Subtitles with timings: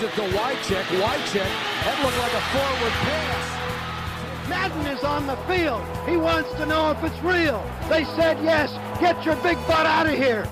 [0.00, 0.84] Gives it to Wycheck.
[1.02, 1.50] Wycheck.
[1.84, 4.48] That looked like a forward pass.
[4.48, 5.82] Madden is on the field.
[6.08, 7.62] He wants to know if it's real.
[7.88, 8.70] They said yes.
[9.00, 10.46] Get your big butt out of here.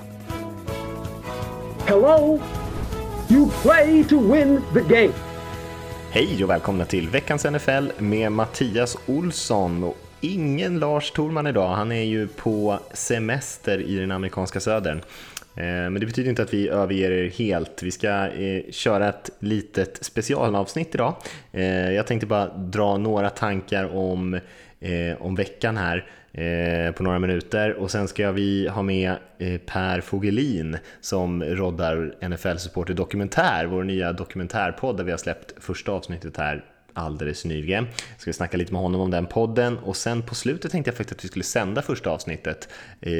[1.87, 2.41] Hello?
[3.29, 5.14] You play to win the game.
[6.10, 11.69] Hej och välkomna till veckans NFL med Mattias Olsson och ingen Lars Thorman idag.
[11.69, 15.02] Han är ju på semester i den amerikanska södern.
[15.55, 17.83] Eh, men det betyder inte att vi överger er helt.
[17.83, 21.15] Vi ska eh, köra ett litet specialavsnitt idag.
[21.52, 24.41] Eh, jag tänkte bara dra några tankar om,
[25.19, 26.06] om veckan här
[26.92, 29.16] på några minuter och sen ska vi ha med
[29.66, 36.37] Per Fogelin som roddar NFL-supporter dokumentär, vår nya dokumentärpodd där vi har släppt första avsnittet
[36.37, 36.65] här
[36.98, 37.84] alldeles nyligen.
[37.84, 40.97] Jag ska snacka lite med honom om den podden och sen på slutet tänkte jag
[40.97, 42.69] faktiskt att vi skulle sända första avsnittet
[43.01, 43.12] eh,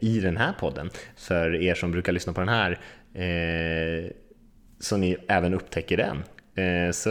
[0.00, 0.90] i den här podden.
[1.16, 2.78] För er som brukar lyssna på den här
[3.14, 4.10] eh,
[4.80, 6.16] så ni även upptäcker den.
[6.54, 7.10] Eh, så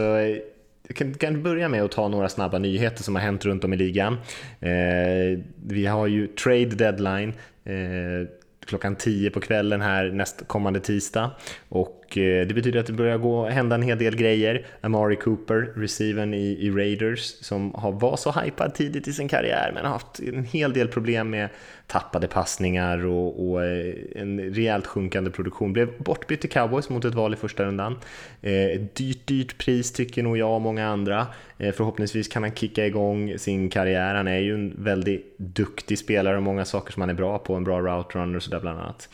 [0.88, 3.72] jag kan, kan, börja med att ta några snabba nyheter som har hänt runt om
[3.72, 4.12] i ligan.
[4.60, 7.32] Eh, vi har ju trade deadline
[7.64, 8.28] eh,
[8.66, 11.30] klockan 10 på kvällen här nästkommande tisdag.
[11.68, 14.66] Och eh, det betyder att det börjar gå, hända en hel del grejer.
[14.80, 19.70] Amari Cooper, receiven i, i Raiders, som har, var så hypad tidigt i sin karriär
[19.74, 21.48] men har haft en hel del problem med
[21.86, 25.72] tappade passningar och, och eh, en rejält sjunkande produktion.
[25.72, 27.98] Blev bortbytt till Cowboys mot ett val i första rundan.
[28.42, 31.26] Eh, dyrt, dyrt pris tycker nog jag och många andra.
[31.58, 34.14] Eh, förhoppningsvis kan han kicka igång sin karriär.
[34.14, 37.54] Han är ju en väldigt duktig spelare och många saker som han är bra på,
[37.54, 39.08] en bra route runner och sådär bland annat.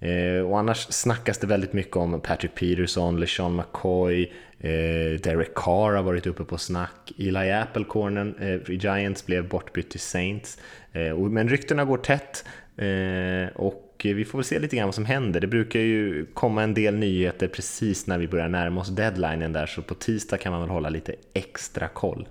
[0.00, 4.22] Eh, och annars snackas det väldigt mycket om Patrick Peterson, LeSean McCoy,
[4.60, 9.90] eh, Derek Carr har varit uppe på snack, Eli Apple, cornern eh, Giants blev bortbytt
[9.90, 10.58] till Saints.
[10.92, 12.44] Eh, men ryktena går tätt
[12.76, 15.40] eh, och vi får väl se lite grann vad som händer.
[15.40, 19.66] Det brukar ju komma en del nyheter precis när vi börjar närma oss deadlinen där,
[19.66, 22.28] så på tisdag kan man väl hålla lite extra koll.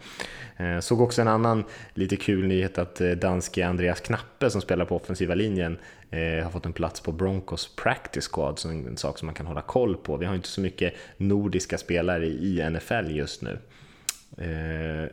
[0.60, 4.86] Eh, såg också en annan lite kul nyhet att eh, danske Andreas Knappe som spelar
[4.86, 5.78] på offensiva linjen
[6.12, 9.46] eh, har fått en plats på Broncos practice squad, så en sak som man kan
[9.46, 10.18] hålla koll på.
[10.18, 13.58] Vi har inte så mycket nordiska spelare i NFL just nu.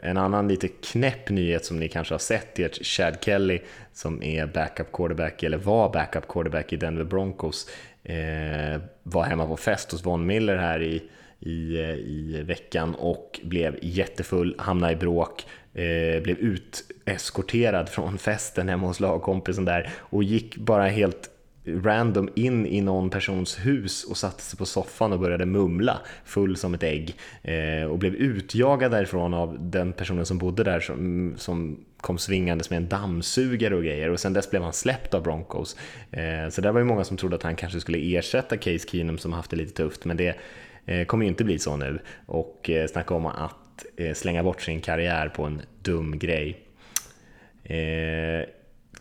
[0.03, 3.61] En annan lite knäpp nyhet som ni kanske har sett är att Chad Kelly
[3.93, 7.71] som är backup quarterback, eller var backup quarterback i Denver Broncos,
[9.03, 11.03] var hemma på fest hos Von Miller här i,
[11.47, 18.69] i, eh, i veckan och blev jättefull, hamnade i bråk, eh, blev uteskorterad från festen
[18.69, 21.31] hemma hos lagkompisen där och gick bara helt
[21.67, 26.57] random in i någon persons hus och satte sig på soffan och började mumla full
[26.57, 31.35] som ett ägg eh, och blev utjagad därifrån av den personen som bodde där som,
[31.37, 35.23] som kom svingandes med en dammsugare och grejer och sen dess blev han släppt av
[35.23, 35.77] Broncos.
[36.11, 39.19] Eh, så där var ju många som trodde att han kanske skulle ersätta Case Keenum
[39.19, 40.37] som haft det lite tufft men det
[40.87, 44.63] Eh, kommer ju inte bli så nu och eh, snacka om att eh, slänga bort
[44.63, 46.61] sin karriär på en dum grej.
[47.65, 48.49] Eh,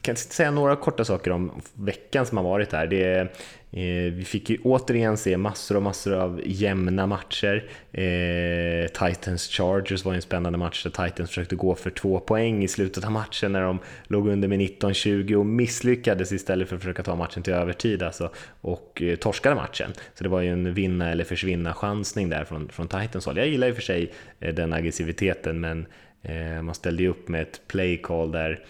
[0.02, 2.88] kan säga några korta saker om veckan som har varit här.
[2.88, 3.28] Det,
[3.76, 7.70] Eh, vi fick ju återigen se massor och massor av jämna matcher.
[7.92, 12.68] Eh, Titans Chargers var en spännande match där Titans försökte gå för två poäng i
[12.68, 17.04] slutet av matchen när de låg under med 19-20 och misslyckades istället för att försöka
[17.04, 18.32] ta matchen till övertid alltså,
[18.62, 19.92] och eh, torskade matchen.
[20.14, 23.38] Så det var ju en vinna eller försvinna chansning där från, från Titans håll.
[23.38, 25.86] Jag gillar i och för sig den aggressiviteten men
[26.62, 28.66] man ställde ju upp med ett play call där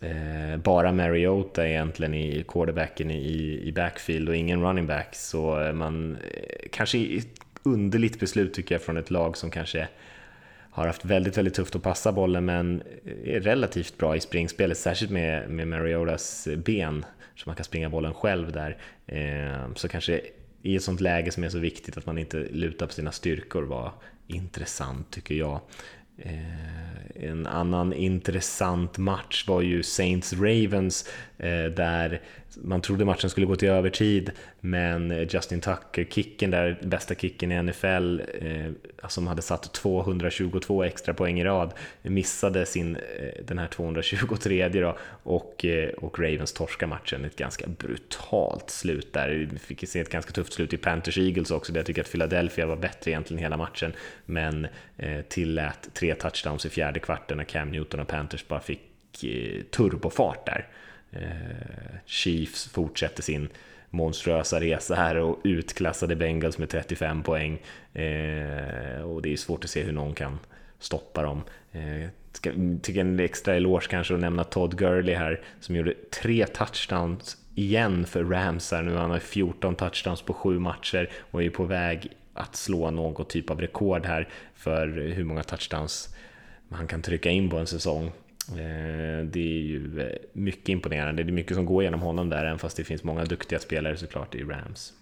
[0.00, 5.14] eh, bara Mariota egentligen i quarterbacken i, i backfield och ingen running back.
[5.14, 7.22] Så eh, man eh, kanske
[7.62, 9.88] underligt beslut tycker jag från ett lag som kanske
[10.72, 14.78] har haft väldigt, väldigt tufft att passa bollen men eh, är relativt bra i springspelet,
[14.78, 17.04] särskilt med, med Mariotas eh, ben,
[17.34, 18.76] så man kan springa bollen själv där.
[19.06, 20.20] Eh, så kanske
[20.62, 23.62] i ett sånt läge som är så viktigt att man inte lutar på sina styrkor
[23.62, 23.92] var
[24.26, 25.60] intressant tycker jag.
[26.18, 31.08] Eh, en annan intressant match var ju Saints Ravens
[31.38, 32.20] eh, där
[32.56, 37.62] man trodde matchen skulle gå till övertid men Justin Tucker, kicken där, bästa kicken i
[37.62, 41.72] NFL, eh, som hade satt 222 extra poäng i rad,
[42.02, 47.24] missade sin, eh, den här 223 då, och, eh, och Ravens torska matchen.
[47.24, 49.48] Ett ganska brutalt slut där.
[49.52, 52.12] Vi fick se ett ganska tufft slut i Panthers Eagles också, där jag tycker att
[52.12, 53.92] Philadelphia var bättre egentligen hela matchen,
[54.26, 54.66] men
[54.96, 59.62] eh, tillät tre touchdowns i fjärde kvarten när Cam Newton och Panthers bara fick eh,
[59.62, 60.68] turbofart där.
[61.10, 63.48] Eh, Chiefs fortsätter sin
[63.90, 67.62] monstruösa resa här och utklassade Bengals med 35 poäng.
[67.92, 70.38] Eh, och det är svårt att se hur någon kan
[70.78, 71.42] stoppa dem.
[71.72, 72.50] Eh, ska,
[72.82, 78.06] tycker en extra eloge kanske att nämna Todd Gurley här som gjorde tre touchdowns igen
[78.06, 78.96] för Rams här nu.
[78.96, 83.50] Han har 14 touchdowns på sju matcher och är på väg att slå något typ
[83.50, 86.14] av rekord här för hur många touchdowns
[86.70, 88.06] han kan trycka in på en säsong.
[88.48, 91.22] Eh, det är ju eh, mycket imponerande.
[91.22, 93.96] Det är mycket som går genom honom där, även fast det finns många duktiga spelare
[93.96, 94.92] såklart i Rams.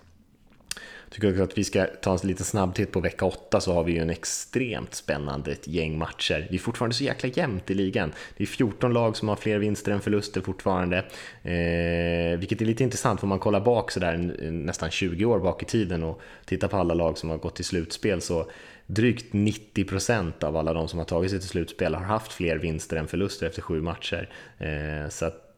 [1.11, 3.93] Tycker också att vi ska ta en liten snabbtitt på vecka 8 så har vi
[3.93, 6.47] ju en extremt spännande gäng matcher.
[6.51, 8.13] Det är fortfarande så jäkla jämnt i ligan.
[8.37, 10.99] Det är 14 lag som har fler vinster än förluster fortfarande,
[11.43, 14.17] eh, vilket är lite intressant för man kollar bak sådär
[14.51, 17.65] nästan 20 år bak i tiden och tittar på alla lag som har gått till
[17.65, 18.51] slutspel så
[18.87, 22.97] drygt 90% av alla de som har tagit sig till slutspel har haft fler vinster
[22.97, 24.29] än förluster efter sju matcher.
[24.59, 25.50] Eh, så att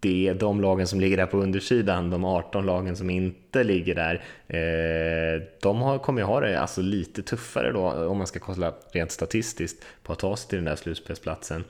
[0.00, 3.94] det är de lagen som ligger där på undersidan, de 18 lagen som inte ligger
[3.94, 4.14] där,
[4.48, 8.74] eh, de har, kommer ju ha det alltså lite tuffare då om man ska kolla
[8.92, 11.64] rent statistiskt på att ta sig till den där slutspelsplatsen.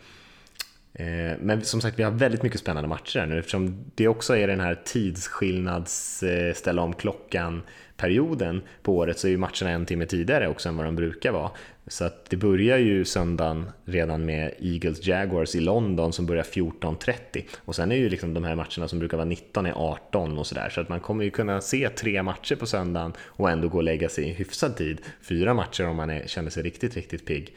[0.98, 4.36] Eh, men som sagt, vi har väldigt mycket spännande matcher här nu eftersom det också
[4.36, 7.62] är den här tidsskillnads-ställa om klockan
[7.96, 11.32] perioden på året så är ju matcherna en timme tidigare också än vad de brukar
[11.32, 11.50] vara.
[11.88, 17.44] Så att det börjar ju söndagen redan med Eagles Jaguars i London som börjar 14.30
[17.56, 20.46] och sen är ju liksom de här matcherna som brukar vara 19 är 18 och
[20.46, 23.76] sådär så att man kommer ju kunna se tre matcher på söndagen och ändå gå
[23.76, 25.00] och lägga sig i hyfsad tid.
[25.22, 27.54] Fyra matcher om man är, känner sig riktigt, riktigt pigg.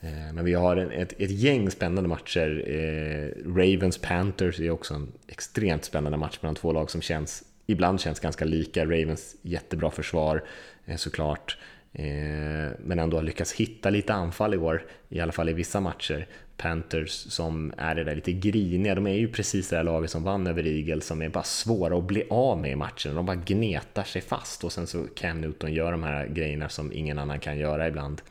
[0.00, 2.64] Eh, men vi har ett, ett gäng spännande matcher.
[2.66, 8.00] Eh, Ravens Panthers är också en extremt spännande match mellan två lag som känns, ibland
[8.00, 8.84] känns ganska lika.
[8.84, 10.44] Ravens jättebra försvar
[10.86, 11.58] eh, såklart.
[11.94, 15.80] Eh, men ändå har lyckats hitta lite anfall i år, i alla fall i vissa
[15.80, 16.26] matcher.
[16.56, 20.22] Panthers som är det där lite griniga, de är ju precis det där laget som
[20.22, 23.14] vann över Eagles som är bara svåra att bli av med i matchen.
[23.14, 26.92] De bara gnetar sig fast och sen så Cam Newton gör de här grejerna som
[26.92, 28.22] ingen annan kan göra ibland.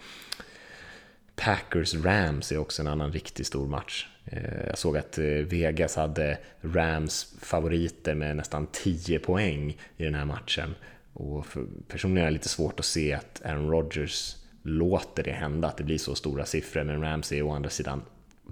[1.35, 4.07] Packers-Rams är också en annan riktigt stor match.
[4.25, 10.15] Eh, jag såg att eh, Vegas hade Rams favoriter med nästan 10 poäng i den
[10.15, 10.75] här matchen.
[11.13, 11.45] Och
[11.87, 15.83] personligen är det lite svårt att se att Aaron Rodgers låter det hända, att det
[15.83, 16.83] blir så stora siffror.
[16.83, 18.01] Men Rams är å andra sidan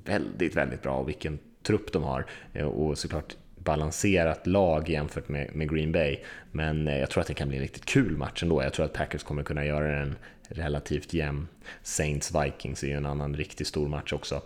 [0.06, 2.26] väldigt, väldigt bra och vilken trupp de har.
[2.54, 6.20] Eh, och såklart balanserat lag jämfört med, med Green Bay.
[6.52, 8.64] Men eh, jag tror att det kan bli en riktigt kul match ändå.
[8.64, 10.16] Jag tror att Packers kommer kunna göra den
[10.50, 11.48] relativt jämn.
[11.84, 14.42] Saints-Vikings är ju en annan riktigt stor match också.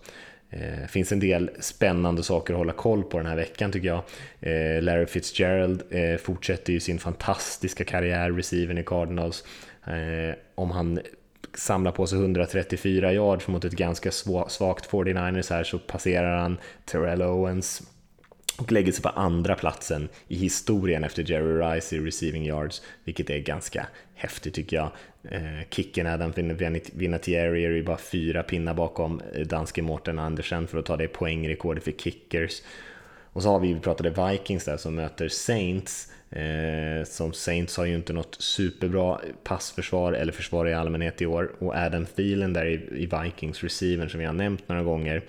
[0.49, 3.87] Det eh, finns en del spännande saker att hålla koll på den här veckan tycker
[3.87, 4.03] jag.
[4.39, 9.43] Eh, Larry Fitzgerald eh, fortsätter ju sin fantastiska karriär, receiven i Cardinals.
[9.87, 10.99] Eh, om han
[11.53, 17.21] samlar på sig 134 yards mot ett ganska svagt 49ers här så passerar han Terrell
[17.21, 17.81] Owens
[18.57, 23.29] och lägger sig på andra platsen i historien efter Jerry Rice i receiving yards, vilket
[23.29, 24.91] är ganska häftigt tycker jag.
[25.31, 26.33] Eh, kicken Adam
[26.93, 31.07] Vinatieri är ju bara fyra pinnar bakom eh, danske Mårten Andersen för att ta det
[31.07, 32.61] poängrekordet för kickers.
[33.35, 36.11] Och så har vi, vi pratade Vikings där som möter Saints.
[36.29, 41.51] Eh, som Saints har ju inte något superbra passförsvar eller försvar i allmänhet i år.
[41.59, 45.23] Och Adam Thielen där i, i Vikings receiver som vi har nämnt några gånger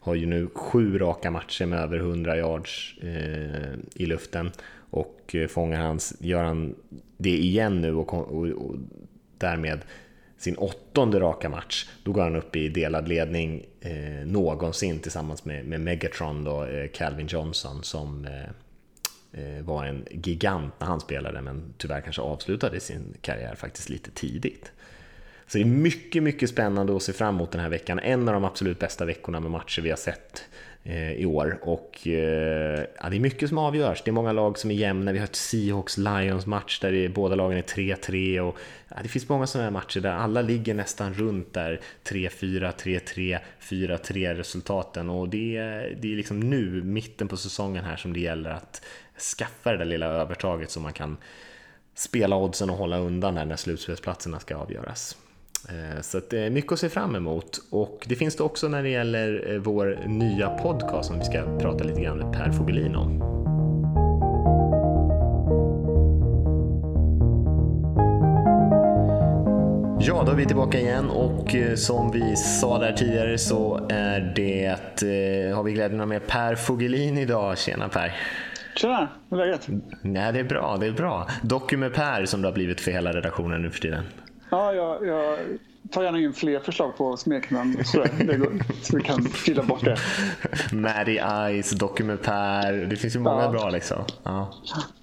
[0.00, 4.50] har ju nu sju raka matcher med över 100 yards eh, i luften
[4.90, 6.74] och eh, fångar hans, gör han
[7.16, 8.76] det igen nu och, och, och
[9.38, 9.80] därmed
[10.38, 15.64] sin åttonde raka match, då går han upp i delad ledning eh, någonsin tillsammans med,
[15.64, 18.42] med Megatron då, eh, Calvin Johnson som eh,
[19.42, 24.10] eh, var en gigant när han spelade men tyvärr kanske avslutade sin karriär faktiskt lite
[24.10, 24.72] tidigt.
[25.46, 27.98] Så det är mycket, mycket spännande att se fram emot den här veckan.
[27.98, 31.58] En av de absolut bästa veckorna med matcher vi har sett eh, Eh, i år.
[31.62, 34.02] Och eh, ja, det är mycket som avgörs.
[34.04, 35.12] Det är många lag som är jämna.
[35.12, 38.40] Vi har ett Seahawks-Lions-match där det, båda lagen är 3-3.
[38.40, 38.58] Och,
[38.88, 43.38] ja, det finns många sådana här matcher där alla ligger nästan runt där 3-4, 3-3,
[43.60, 45.10] 4-3 resultaten.
[45.10, 45.58] Och det,
[46.00, 48.82] det är liksom nu, mitten på säsongen här, som det gäller att
[49.38, 51.16] skaffa det där lilla övertaget så man kan
[51.94, 55.16] spela oddsen och hålla undan när slutspelsplatserna ska avgöras.
[55.68, 58.82] Eh, så det är mycket att se fram emot och det finns det också när
[58.82, 62.96] det gäller eh, vår nya podcast som vi ska prata lite grann med Per Fogelin
[62.96, 63.18] om.
[70.00, 74.32] Ja, då är vi tillbaka igen och eh, som vi sa där tidigare så är
[74.36, 77.58] det, har vi glädjen med Per Fogelin idag.
[77.58, 78.16] Tjena Per!
[78.76, 79.68] Tjena, hur är läget?
[80.02, 81.28] Nej, det är bra, det är bra.
[81.42, 84.04] Document Per som det har blivit för hela redaktionen nu för tiden.
[84.50, 85.38] Ja, jag, jag
[85.90, 88.04] tar gärna in fler förslag på smeknamn så,
[88.82, 89.96] så vi kan fylla bort det.
[90.72, 93.50] Maddie Ice, Dokumentär, det finns ju många ja.
[93.50, 94.04] bra liksom.
[94.22, 94.52] Ja,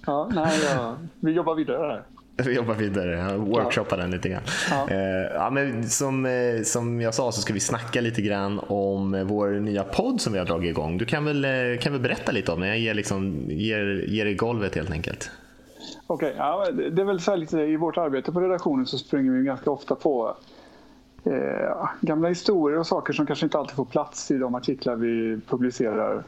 [0.06, 0.96] ja nej, ja.
[1.20, 2.02] vi jobbar vidare här.
[2.38, 4.02] Vi jobbar vidare, workshoppar ja.
[4.02, 4.42] den lite grann.
[4.70, 4.90] Ja.
[4.90, 9.26] Eh, ja, men som, eh, som jag sa så ska vi snacka lite grann om
[9.26, 10.98] vår nya podd som vi har dragit igång.
[10.98, 12.68] Du kan väl, eh, kan väl berätta lite om den?
[12.68, 15.30] Jag ger, liksom, ger, ger dig golvet helt enkelt.
[16.06, 19.32] Okej, okay, ja, det är väl så lite i vårt arbete på redaktionen så springer
[19.32, 20.36] vi ganska ofta på
[21.24, 25.40] eh, gamla historier och saker som kanske inte alltid får plats i de artiklar vi
[25.48, 26.22] publicerar.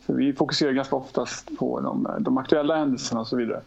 [0.00, 3.60] För vi fokuserar ganska oftast på de, de aktuella händelserna och så vidare.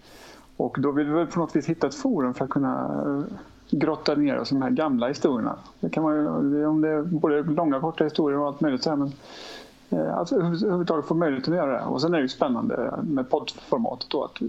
[0.57, 3.37] Och då vill vi på något vis hitta ett forum för att kunna eh,
[3.69, 5.55] grotta ner oss i de här gamla historierna.
[5.79, 8.83] Det kan man ju, om det är både långa och korta historier och allt möjligt.
[8.83, 9.11] Så här, men,
[9.89, 11.85] att alltså, överhuvudtaget få möjlighet att göra det.
[11.85, 14.41] Och sen är det ju spännande med poddformatet då att,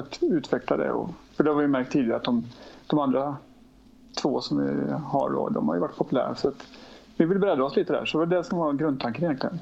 [0.00, 0.92] att utveckla det.
[0.92, 2.44] Och, för det har vi märkt tidigare att de,
[2.86, 3.36] de andra
[4.22, 6.34] två som vi har då, de har ju varit populära.
[6.34, 6.66] Så att
[7.16, 8.04] vi vill bredda oss lite där.
[8.04, 9.58] Så det var det som var grundtanken egentligen.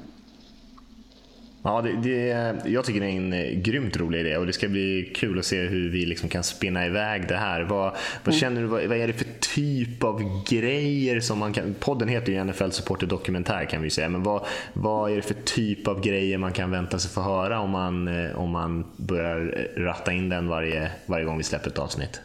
[1.65, 4.67] Ja, det, det, jag tycker det är en eh, grymt rolig idé och det ska
[4.67, 7.61] bli kul att se hur vi liksom kan spinna iväg det här.
[7.61, 7.91] Vad,
[8.23, 8.39] vad mm.
[8.39, 11.73] känner du, vad, vad, är det för typ av grejer som man kan...
[11.79, 15.35] Podden heter ju NFL Supporter Dokumentär kan vi säga, men vad, vad är det för
[15.45, 19.67] typ av grejer man kan vänta sig få höra om man, eh, om man börjar
[19.77, 22.21] ratta in den varje, varje gång vi släpper ett avsnitt?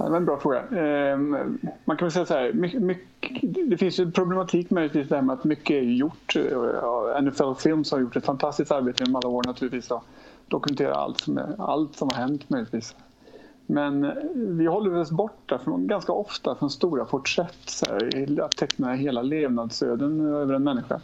[0.00, 0.62] Ja, det var en bra fråga.
[0.62, 5.22] Ehm, man kan väl säga så här, mycket, mycket, det finns ju problematik möjligtvis där
[5.22, 6.36] med att mycket är gjort.
[6.36, 10.02] Eh, NFL Films har gjort ett fantastiskt arbete genom alla år naturligtvis att
[10.48, 12.96] dokumentera allt som, är, allt som har hänt möjligtvis.
[13.66, 18.56] Men eh, vi håller oss borta från, ganska ofta från stora porträtt, så här, att
[18.56, 21.00] teckna hela levnadsöden över en människa.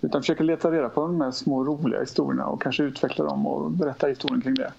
[0.00, 3.70] Utan försöker leta reda på de här små roliga historierna och kanske utveckla dem och
[3.70, 4.72] berätta historien kring det.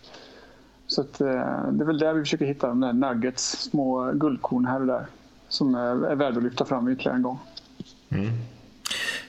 [0.92, 1.28] Så att, eh,
[1.72, 5.06] det är väl där vi försöker hitta de där nuggets, små guldkorn här och där
[5.48, 7.40] som är, är värda att lyfta fram ytterligare en gång.
[8.10, 8.32] Mm.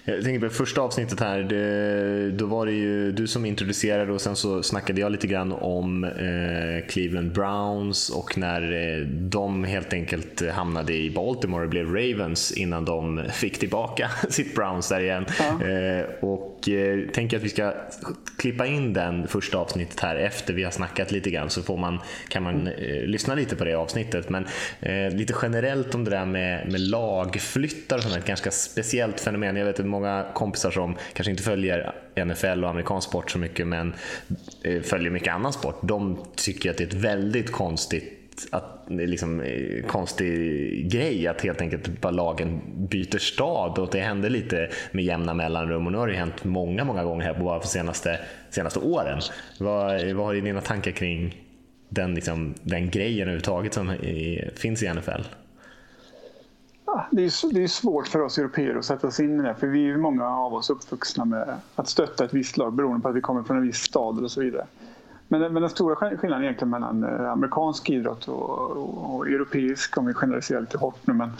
[0.04, 4.20] Jag tänker på första avsnittet här, det, då var det ju du som introducerade och
[4.20, 9.92] sen så snackade jag lite grann om eh, Cleveland Browns och när eh, de helt
[9.92, 15.26] enkelt hamnade i Baltimore och blev Ravens innan de fick tillbaka sitt Browns där igen.
[15.38, 15.66] Ja.
[15.66, 17.74] Eh, och eh, tänker att vi ska
[18.38, 21.98] klippa in den första avsnittet här efter vi har snackat lite grann så får man,
[22.28, 24.30] kan man eh, lyssna lite på det avsnittet.
[24.30, 24.46] Men
[24.80, 29.56] eh, lite generellt om det där med, med lagflyttar som är ett ganska speciellt fenomen.
[29.56, 31.92] Jag vet många kompisar som kanske inte följer
[32.24, 33.94] NFL och amerikansk sport så mycket men
[34.64, 35.78] eh, följer mycket annan sport.
[35.82, 41.40] De tycker att det är ett väldigt konstigt att, eh, liksom, eh, konstig grej att
[41.40, 45.98] helt enkelt bara lagen byter stad och det händer lite med jämna mellanrum och nu
[45.98, 48.20] har det hänt många, många gånger här på bara de senaste,
[48.50, 49.20] senaste åren.
[49.60, 51.42] Vad, vad har dina tankar kring
[51.88, 53.96] den, liksom, den grejen överhuvudtaget som
[54.56, 55.22] finns i NFL?
[56.94, 59.54] Ah, det, är, det är svårt för oss europeer att sätta oss in i det.
[59.54, 63.08] För vi är många av oss uppvuxna med att stötta ett visst lag beroende på
[63.08, 64.66] att vi kommer från en viss stad och så vidare.
[65.28, 70.06] Men, men den stora skillnaden egentligen mellan eh, amerikansk idrott och, och, och, europeisk, om
[70.06, 71.30] vi generaliserar lite hårt nu, men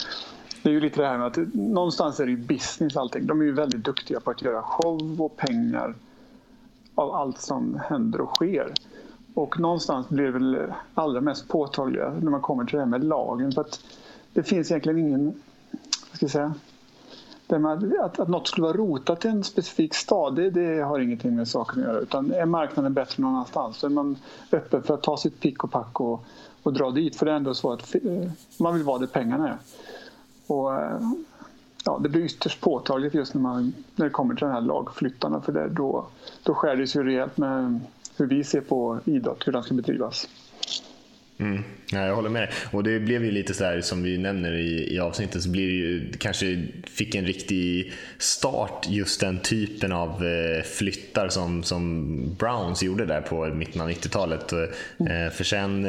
[0.62, 3.26] det är ju lite det här med att någonstans är det ju business allting.
[3.26, 5.94] De är ju väldigt duktiga på att göra show och pengar
[6.94, 8.72] av allt som händer och sker.
[9.34, 13.04] Och någonstans blir det väl allra mest påtagliga när man kommer till det här med
[13.04, 13.52] lagen.
[13.52, 13.80] För att
[14.32, 15.24] det finns egentligen ingen,
[16.10, 16.54] vad ska jag säga,
[18.02, 21.48] att, att något skulle vara rotat i en specifik stad, det, det, har ingenting med
[21.48, 22.00] saken att göra.
[22.00, 24.16] Utan är marknaden bättre någon annanstans så är man
[24.52, 26.24] öppen för att ta sitt pick och pack och,
[26.62, 27.16] och dra dit.
[27.16, 29.56] För det är ändå så att eh, man vill vara där pengarna är.
[30.46, 31.00] Och, eh,
[31.84, 35.40] ja, det blir ytterst påtagligt just när, man, när det kommer till de här lagflyttarna.
[35.40, 36.06] För det, då,
[36.42, 37.80] då skär det sig rejält med
[38.16, 40.28] hur vi ser på idrott, hur den ska bedrivas.
[41.42, 41.64] Mm.
[41.92, 42.48] Ja, jag håller med.
[42.70, 45.66] Och det blev ju lite så här som vi nämner i, i avsnittet så blir
[45.66, 52.34] det ju, kanske fick en riktig start just den typen av eh, flyttar som, som
[52.38, 54.52] Browns gjorde där på mitten av 90-talet.
[54.52, 55.86] Eh, för sen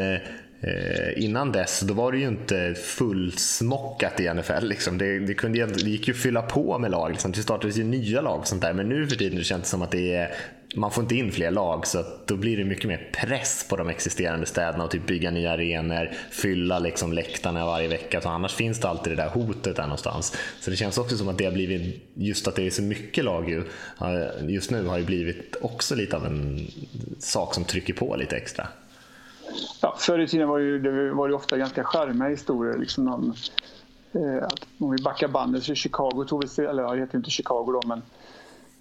[0.63, 4.65] eh, innan dess då var det ju inte fullsmockat i NFL.
[4.65, 4.97] Liksom.
[4.97, 7.11] Det, det, kunde, det gick ju att fylla på med lag.
[7.11, 7.31] Liksom.
[7.31, 8.73] Det startades ju nya lag och sånt där.
[8.73, 10.35] Men nu för tiden det känns det som att det är
[10.75, 13.89] man får inte in fler lag så då blir det mycket mer press på de
[13.89, 18.21] existerande städerna och typ bygga nya arenor, fylla liksom läktarna varje vecka.
[18.21, 20.37] Så annars finns det alltid det där hotet där någonstans.
[20.59, 23.23] Så det känns också som att det har blivit, just att det är så mycket
[23.23, 23.63] lag ju,
[24.01, 26.67] eh, just nu har ju blivit också lite av en
[27.19, 28.67] sak som trycker på lite extra.
[29.81, 32.77] Ja, förr i tiden var ju, det var det ofta ganska charmiga historier.
[32.77, 33.33] Liksom någon,
[34.11, 34.47] eh,
[34.79, 38.01] om vi backar bandet så Chicago tog vi, eller det heter inte Chicago då, men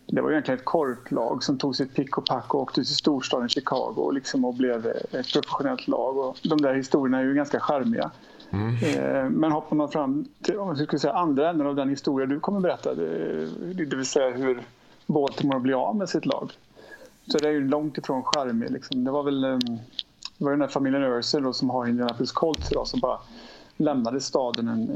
[0.06, 3.48] det var egentligen ett korplag som tog sitt pick och pack och åkte till storstaden
[3.48, 6.16] Chicago och, liksom och blev ett professionellt lag.
[6.18, 8.10] Och de där historierna är ju ganska charmiga.
[8.50, 8.76] Mm.
[8.76, 12.26] Eh, men hoppar man fram till om jag skulle säga, andra änden av den historia
[12.26, 14.62] du kommer berätta, det, det vill säga hur
[15.06, 16.52] Baltimore blir av med sitt lag.
[17.26, 18.70] Så det är ju långt ifrån charmig.
[18.70, 19.04] Liksom.
[19.04, 19.58] Det var väl eh,
[20.42, 23.18] det var den där familjen Örsel som har Indianapolis Colts idag som bara
[23.76, 24.88] lämnade staden en,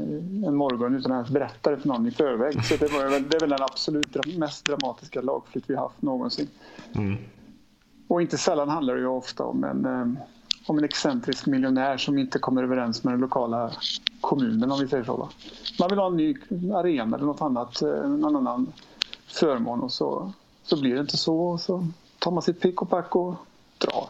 [0.47, 2.65] en morgon utan att berätta det för någon i förväg.
[2.65, 6.47] Så det, var, det är väl den absolut mest dramatiska lagflytt vi haft någonsin.
[6.95, 7.17] Mm.
[8.07, 10.21] och inte sällan handlar det ju ofta om en, eh,
[10.67, 13.71] om en excentrisk miljonär som inte kommer överens med den lokala
[14.21, 15.17] kommunen om vi säger så.
[15.17, 15.29] Va?
[15.79, 16.35] Man vill ha en ny
[16.73, 18.73] arena eller något annat, eh, någon annan
[19.27, 20.31] förmån och så,
[20.63, 21.39] så blir det inte så.
[21.39, 21.87] Och så
[22.19, 23.35] tar man sitt pick och pack och
[23.77, 24.07] drar.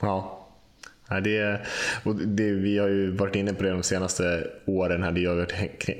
[0.00, 0.35] Ja,
[1.08, 1.60] Ja, det,
[2.26, 5.02] det, vi har ju varit inne på det de senaste åren.
[5.02, 5.12] Här.
[5.12, 5.46] Det har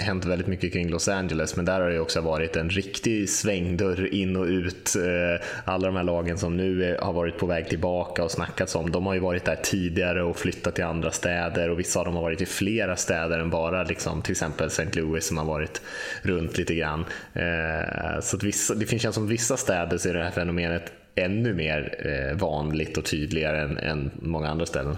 [0.02, 4.14] hänt väldigt mycket kring Los Angeles, men där har det också varit en riktig svängdörr
[4.14, 4.96] in och ut.
[4.96, 8.90] Eh, alla de här lagen som nu har varit på väg tillbaka och snackats om,
[8.90, 12.14] de har ju varit där tidigare och flyttat till andra städer och vissa av dem
[12.14, 15.00] har varit i flera städer än bara liksom, till exempel St.
[15.00, 15.82] Louis som har varit
[16.22, 17.04] runt lite grann.
[17.34, 21.54] Eh, så att vissa, det finns som vissa städer så är det här fenomenet ännu
[21.54, 24.96] mer eh, vanligt och tydligare än, än många andra ställen.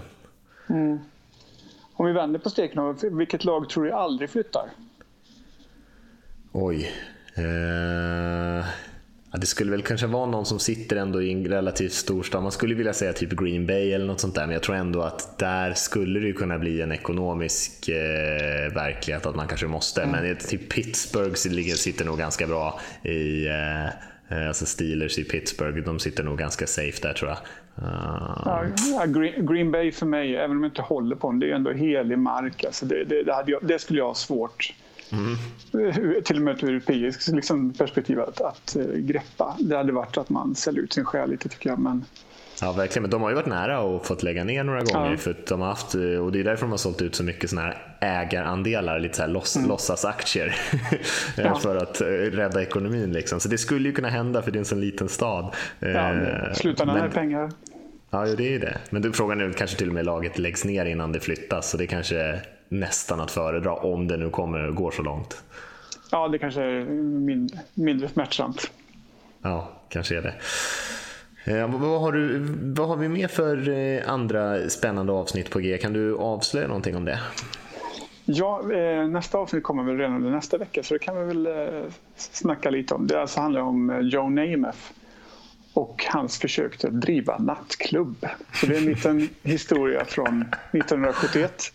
[0.68, 0.98] Mm.
[1.92, 4.70] Om vi vänder på steken, vilket lag tror du aldrig flyttar?
[6.52, 6.92] Oj.
[7.34, 8.64] Eh,
[9.32, 12.42] ja, det skulle väl kanske vara någon som sitter ändå i en relativt stor stad.
[12.42, 15.02] Man skulle vilja säga typ Green Bay eller något sånt där, men jag tror ändå
[15.02, 20.02] att där skulle det kunna bli en ekonomisk eh, verklighet att man kanske måste.
[20.02, 20.24] Mm.
[20.24, 25.98] Men typ Pittsburgh sitter nog ganska bra i eh, Eh, alltså Steelers i Pittsburgh, de
[25.98, 27.38] sitter nog ganska safe där tror jag.
[27.82, 28.68] Uh...
[28.90, 29.04] Ja,
[29.38, 32.18] Green, Bay för mig, även om jag inte håller på dem, det är ändå helig
[32.18, 32.64] mark.
[32.64, 34.74] Alltså det, det, det, jag, det skulle jag ha svårt,
[35.12, 36.22] mm.
[36.24, 39.56] till och med ur europeiskt liksom, perspektiv, att, att uh, greppa.
[39.58, 41.78] Det hade varit att man säljer ut sin själ lite tycker jag.
[41.78, 42.04] Men,
[42.60, 43.02] Ja, verkligen.
[43.02, 45.10] Men de har ju varit nära och fått lägga ner några gånger.
[45.10, 45.16] Ja.
[45.16, 47.62] För de har haft, och det är därför de har sålt ut så mycket såna
[47.62, 49.68] här ägarandelar, lite så här loss, mm.
[49.68, 50.56] låtsasaktier.
[51.36, 51.54] ja.
[51.54, 53.12] för att eh, rädda ekonomin.
[53.12, 53.40] Liksom.
[53.40, 55.54] Så det skulle ju kunna hända för det är en sån liten stad.
[55.78, 56.14] Ja,
[56.54, 57.50] slutändan är pengar.
[58.10, 58.78] Ja, det är det.
[58.90, 61.70] Men frågan är kanske till och med laget läggs ner innan det flyttas.
[61.70, 65.42] Så det kanske är nästan att föredra om det nu kommer gå så långt.
[66.10, 68.70] Ja, det kanske är mindre, mindre smärtsamt.
[69.42, 70.34] Ja, kanske är det.
[71.48, 72.38] Eh, vad, har du,
[72.74, 75.78] vad har vi mer för eh, andra spännande avsnitt på G?
[75.78, 77.20] Kan du avslöja någonting om det?
[78.24, 81.46] Ja, eh, nästa avsnitt kommer väl redan under nästa vecka så det kan vi väl
[81.46, 81.84] eh,
[82.16, 83.06] snacka lite om.
[83.06, 84.78] Det alltså handlar om Joe Namath
[85.72, 88.26] och hans försök att driva nattklubb.
[88.54, 91.72] Så det är en liten historia från 1971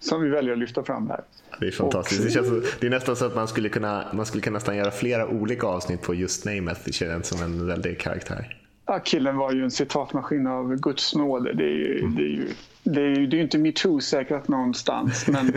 [0.00, 1.20] som vi väljer att lyfta fram här.
[1.60, 2.22] Det är fantastiskt.
[2.22, 2.48] Det, känns,
[2.80, 5.66] det är nästan så att man skulle kunna, man skulle kunna nästan göra flera olika
[5.66, 6.80] avsnitt på just Namath.
[6.84, 8.57] Det känns som en väldig karaktär.
[8.88, 11.52] Ja, killen var ju en citatmaskin av Guds nåde.
[11.52, 12.14] Det är ju, mm.
[12.14, 12.48] det är ju,
[12.82, 15.26] det är ju, det är inte metoo-säkrat någonstans.
[15.26, 15.52] Men,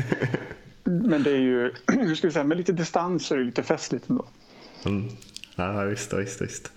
[0.84, 3.64] men det är ju, hur ska vi säga, med lite distans så är det lite
[3.64, 4.26] festligt ändå.
[4.86, 5.10] Mm.
[5.56, 6.72] Ja, visst, visst, visst.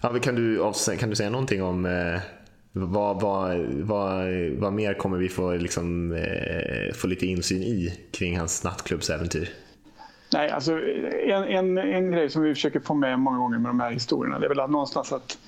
[0.00, 2.20] Ja, kan, du, kan du säga någonting om eh,
[2.72, 4.24] vad, vad, vad,
[4.58, 9.48] vad mer kommer vi få, liksom, eh, få lite insyn i kring hans nattklubbsäventyr?
[10.32, 10.72] Nej, alltså
[11.26, 14.38] en, en, en grej som vi försöker få med många gånger med de här historierna
[14.38, 15.38] det är väl att någonstans att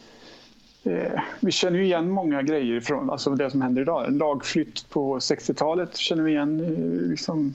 [0.85, 4.07] eh, vi känner ju igen många grejer från alltså det som händer idag.
[4.07, 7.55] En lagflytt på 60-talet känner vi igen eh, liksom,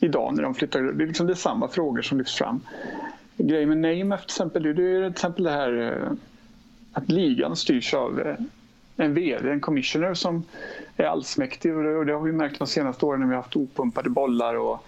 [0.00, 0.82] idag när de flyttar.
[0.82, 2.60] Det är liksom det samma frågor som lyfts fram.
[3.36, 6.12] Grejen med Name till exempel, det är till exempel det här eh,
[6.92, 8.34] att ligan styrs av eh,
[8.96, 10.44] en VD, en commissioner som
[10.96, 14.10] är allsmäktig och det har vi märkt de senaste åren när vi har haft opumpade
[14.10, 14.86] bollar och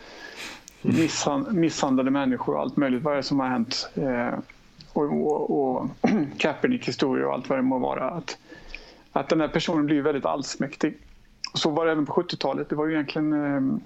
[1.51, 3.03] misshandlade människor och allt möjligt.
[3.03, 3.91] Vad är det som har hänt?
[3.95, 4.39] Eh,
[4.93, 5.87] och, och, och
[6.39, 8.11] Kaepernick-historier och allt vad det må vara.
[8.11, 8.39] Att,
[9.13, 10.99] att den här personen blir väldigt allsmäktig.
[11.55, 12.69] Så var det även på 70-talet.
[12.69, 13.33] Det var ju egentligen...
[13.33, 13.79] Eh,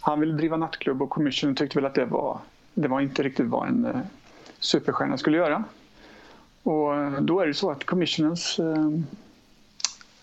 [0.00, 2.38] han ville driva nattklubb och Commission tyckte väl att det var,
[2.74, 4.00] det var inte riktigt vad en eh,
[4.58, 5.64] superstjärna skulle göra.
[6.62, 8.90] Och då är det så att commissionens eh,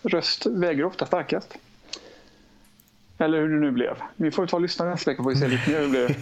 [0.02, 1.58] röst väger ofta starkast.
[3.20, 3.94] Eller hur det nu blev.
[4.16, 6.16] Vi får ta och lyssna nästa vecka får vi se lite mer hur det blev.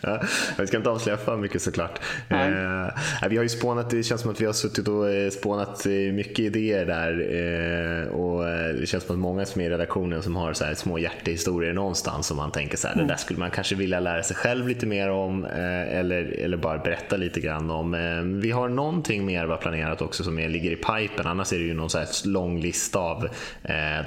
[0.00, 0.22] ja,
[0.58, 2.00] vi ska inte avslöja för mycket såklart.
[2.28, 5.86] Eh, vi har ju spånat, det känns som att vi har suttit och eh, spånat
[5.86, 7.12] eh, mycket idéer där.
[7.12, 10.64] Eh, och eh, Det känns som att många som är i redaktionen som har så
[10.64, 13.06] här små hjärtehistorier någonstans som man tänker så här, mm.
[13.06, 16.56] det där skulle man kanske vilja lära sig själv lite mer om eh, eller, eller
[16.56, 18.40] bara berätta lite grann om.
[18.40, 21.26] vi har någonting mer var planerat också som är, ligger i pipen.
[21.26, 23.28] Annars är det ju någon så här lång lista av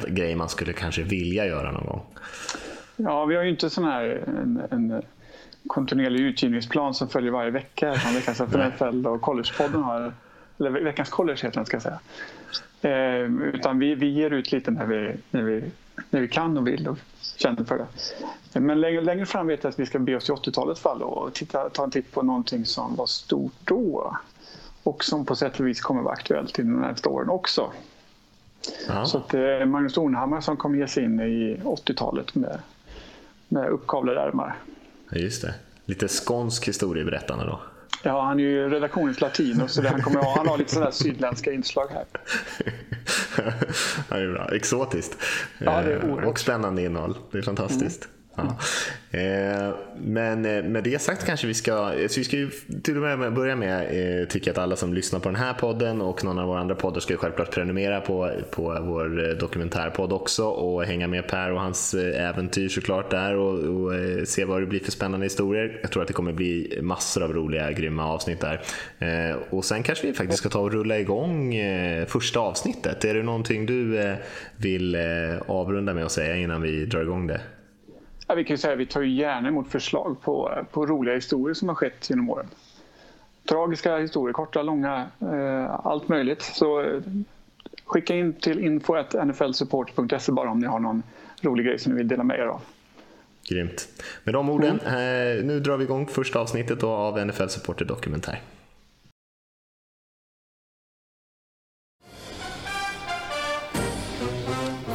[0.07, 2.05] grejer man skulle kanske vilja göra göra någon gång?
[2.95, 5.01] Ja, vi har ju inte sån här en, en
[5.67, 10.13] kontinuerlig utgivningsplan som följer varje vecka som Veckans NFL och Collegepodden har.
[10.59, 11.99] Eller Veckans College heter den ska jag säga.
[12.81, 15.63] Eh, utan vi, vi ger ut lite när vi, när, vi,
[16.09, 16.97] när vi kan och vill och
[17.37, 18.59] känner för det.
[18.59, 21.33] Men längre, längre fram vet jag att vi ska be oss till 80-talets fall och
[21.33, 24.17] titta, ta en titt på någonting som var stort då
[24.83, 27.71] och som på sätt och vis kommer vara aktuellt i de närmaste åren också.
[28.87, 29.05] Ja.
[29.05, 32.59] Så att det är Magnus Ornhammar som kommer ge sig in i 80-talet med,
[33.47, 34.55] med uppkavlade ärmar.
[35.11, 35.53] Just det.
[35.85, 37.59] Lite skånsk historieberättande då.
[38.03, 40.91] Ja, han är ju redaktionens latino så det han, kommer ha, han har lite sådana
[40.91, 42.05] sydländska inslag här.
[44.09, 44.49] ja, det är bra.
[44.55, 45.17] Exotiskt.
[45.57, 47.17] Ja, det är eh, och spännande innehåll.
[47.31, 48.05] Det är fantastiskt.
[48.05, 48.18] Mm.
[49.11, 52.49] Eh, men eh, med det sagt kanske vi ska, så vi ska ju
[52.83, 53.81] till och med börja med
[54.21, 56.75] eh, tycker att alla som lyssnar på den här podden och någon av våra andra
[56.75, 61.61] poddar ska ju självklart prenumerera på, på vår dokumentärpodd också och hänga med Per och
[61.61, 63.93] hans äventyr såklart där och, och
[64.27, 65.79] se vad det blir för spännande historier.
[65.81, 68.61] Jag tror att det kommer bli massor av roliga, grymma avsnitt där.
[69.49, 71.55] Och sen kanske vi faktiskt ska ta och rulla igång
[72.07, 73.05] första avsnittet.
[73.05, 74.15] Är det någonting du
[74.57, 74.97] vill
[75.47, 77.41] avrunda med att säga innan vi drar igång det?
[78.29, 81.67] Ja, vi kan säga att vi tar gärna emot förslag på, på roliga historier som
[81.67, 82.47] har skett genom åren.
[83.45, 86.41] Tragiska historier, korta, långa, eh, allt möjligt.
[86.41, 87.01] Så eh,
[87.85, 91.03] skicka in till info.nflsupport.se bara om ni har någon
[91.41, 92.61] rolig grej som ni vill dela med er av.
[93.49, 93.87] Grymt.
[94.23, 95.37] Med de orden, mm.
[95.39, 98.41] eh, nu drar vi igång första avsnittet av NFL Supporter Dokumentär.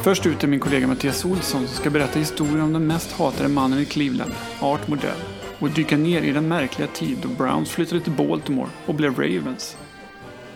[0.05, 3.49] Först ut är min kollega Mattias Olsson som ska berätta historien om den mest hatade
[3.49, 5.17] mannen i Cleveland, Art Modell,
[5.59, 9.77] och dyka ner i den märkliga tid då Browns flyttade till Baltimore och blev Ravens.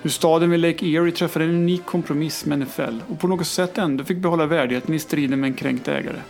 [0.02, 3.78] Hur staden vid Lake Erie träffade en unik kompromiss med NFL och på något sätt
[3.78, 6.22] ändå fick behålla värdigheten i striden med en kränkt ägare.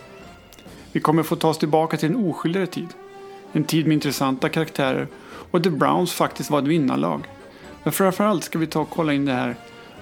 [0.92, 2.88] Vi kommer få ta oss tillbaka till en oskyldigare tid.
[3.52, 5.08] En tid med intressanta karaktärer
[5.50, 7.24] och där Browns faktiskt var ett vinnarlag.
[7.82, 9.56] Men framförallt ska vi ta och kolla in det här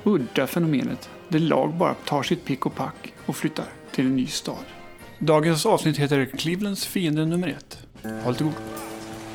[0.05, 4.27] udda fenomenet där lag bara tar sitt pick och pack och flyttar till en ny
[4.27, 4.65] stad.
[5.19, 7.79] Dagens avsnitt heter Clevelands fiende nummer ett.
[8.25, 8.55] Håll till god.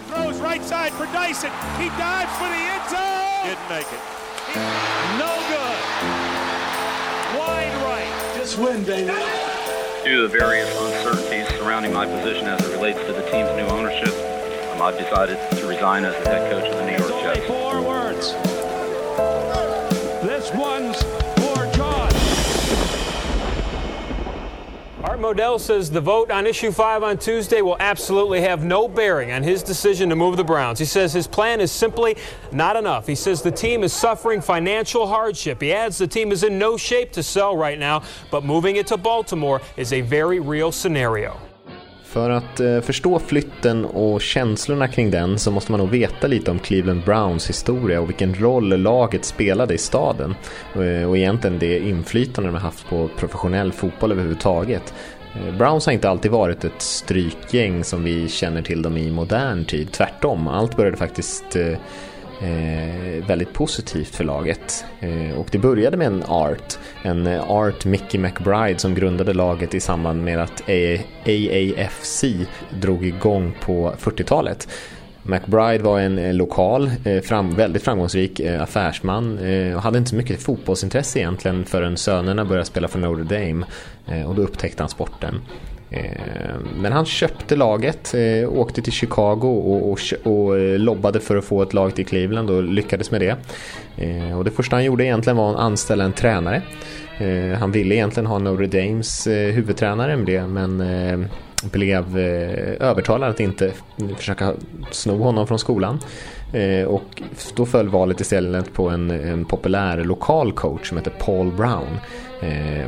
[0.10, 1.50] Throws right side for Dyson.
[1.80, 3.50] He dives for the end zone.
[3.50, 4.04] Didn't make it.
[5.20, 5.80] No good.
[7.40, 8.40] Wide right.
[8.40, 9.12] Just win, baby.
[10.06, 13.68] Due to the various uncertainties surrounding my position as it relates to the team's new
[13.78, 14.14] ownership,
[14.82, 17.48] I've decided to resign as the head coach of the New York Jets.
[17.48, 18.34] Four words.
[20.24, 21.04] This one's
[25.04, 29.34] Art Modell says the vote on issue 5 on Tuesday will absolutely have no bearing
[29.34, 30.80] on his decision to move the Browns.
[30.80, 32.16] He says his plan is simply
[32.54, 33.06] not enough.
[33.06, 35.62] He says the team is suffering financial hardship.
[35.62, 38.88] He adds the team is in no shape to sell right now, but moving it
[38.88, 41.38] to Baltimore is a very real scenario.
[42.14, 46.52] För att eh, förstå flytten och känslorna kring den så måste man nog veta lite
[46.52, 50.36] om Cleveland Browns historia och vilken roll laget spelade i staden.
[50.76, 54.94] Eh, och egentligen det inflytande de har haft på professionell fotboll överhuvudtaget.
[55.36, 59.66] Eh, Browns har inte alltid varit ett strykgäng som vi känner till dem i modern
[59.66, 59.92] tid.
[59.92, 61.78] Tvärtom, allt började faktiskt eh,
[62.44, 64.86] eh, väldigt positivt för laget.
[65.00, 69.74] Eh, och det började med en Art, en eh, Art Mickey McBride som grundade laget
[69.74, 70.62] i samband med att
[71.26, 72.24] AAFC
[72.82, 74.68] drog igång på 40-talet.
[75.24, 79.40] McBride var en lokal, eh, fram, väldigt framgångsrik eh, affärsman
[79.76, 83.66] och hade inte så mycket fotbollsintresse egentligen förrän sönerna började spela för Notre Dame
[84.28, 85.42] och då upptäckte han sporten.
[85.94, 91.38] Eh, men han köpte laget, eh, åkte till Chicago och, och, och, eh, lobbade för
[91.38, 93.36] att få ett lag till Cleveland och lyckades med det.
[94.36, 96.62] Och det första han gjorde egentligen var att anställa en tränare.
[97.60, 101.28] Han ville egentligen ha Notre Dames huvudtränare med det men
[101.64, 102.18] blev
[102.80, 103.72] övertalad att inte
[104.18, 104.54] försöka
[104.92, 106.00] sno honom från skolan.
[106.88, 107.22] Och
[107.56, 111.98] då föll valet istället på en, en populär lokal coach som heter Paul Brown.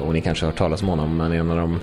[0.02, 1.80] Och ni kanske har hört talas om honom, han är en av de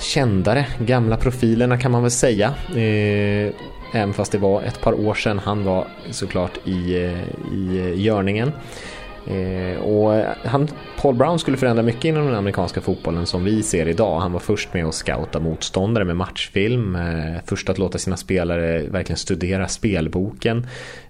[0.00, 2.54] kändare gamla profilerna kan man väl säga.
[2.68, 3.52] Eh,
[3.92, 8.00] även fast det var ett par år sedan han var såklart i, eh, i eh,
[8.00, 8.52] görningen.
[9.26, 10.68] Eh, och han,
[11.00, 14.20] Paul Brown skulle förändra mycket inom den amerikanska fotbollen som vi ser idag.
[14.20, 16.96] Han var först med att scouta motståndare med matchfilm.
[16.96, 20.66] Eh, först att låta sina spelare verkligen studera spelboken.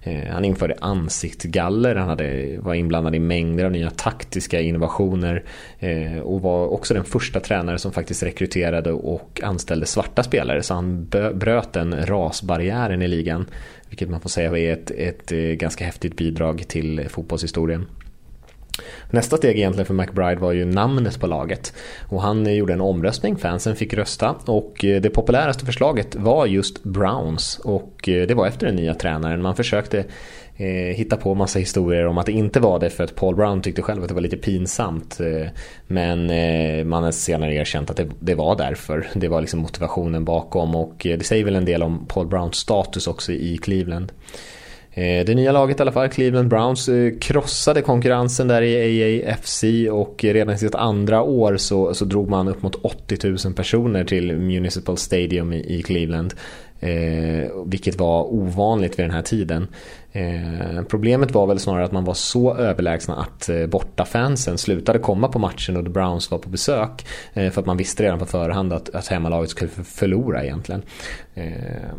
[0.07, 5.45] Eh, han införde ansiktsgaller, han hade, var inblandad i mängder av nya taktiska innovationer
[5.79, 10.63] eh, och var också den första tränare som faktiskt rekryterade och anställde svarta spelare.
[10.63, 13.47] Så han bröt den rasbarriären i ligan.
[13.89, 17.87] Vilket man får säga är ett, ett eh, ganska häftigt bidrag till fotbollshistorien.
[19.11, 21.73] Nästa steg egentligen för McBride var ju namnet på laget.
[22.09, 26.83] Och han gjorde en omröstning, fansen fick rösta och eh, det populäraste förslaget var just
[26.83, 27.61] Browns.
[27.65, 29.43] Och eh, det var efter den nya tränaren.
[29.43, 30.05] Man försökte
[30.57, 33.63] eh, hitta på massa historier om att det inte var det för att Paul Brown
[33.63, 35.21] tyckte själv att det var lite pinsamt.
[35.21, 35.49] Eh,
[35.87, 39.07] men eh, man har senare erkänt att det, det, var därför.
[39.15, 42.57] Det var liksom motivationen bakom och eh, det säger väl en del om Paul Browns
[42.57, 44.13] status också i Cleveland.
[44.97, 49.65] Eh, det nya laget i alla fall, Cleveland Browns, eh, krossade konkurrensen där i AAFC
[49.91, 54.05] och redan i sitt andra år så, så drog man upp mot 80 000 personer
[54.05, 56.35] till Municipal Stadium i, i Cleveland.
[56.81, 59.69] Eh, vilket var ovanligt vid den här tiden.
[60.13, 65.29] Eh, problemet var väl snarare att man var så överlägsna att eh, bortafansen slutade komma
[65.29, 67.07] på matchen och The Browns var på besök.
[67.35, 70.83] Eh, för att man visste redan på förhand att, att hemmalaget skulle förlora egentligen.
[71.35, 71.93] Eh,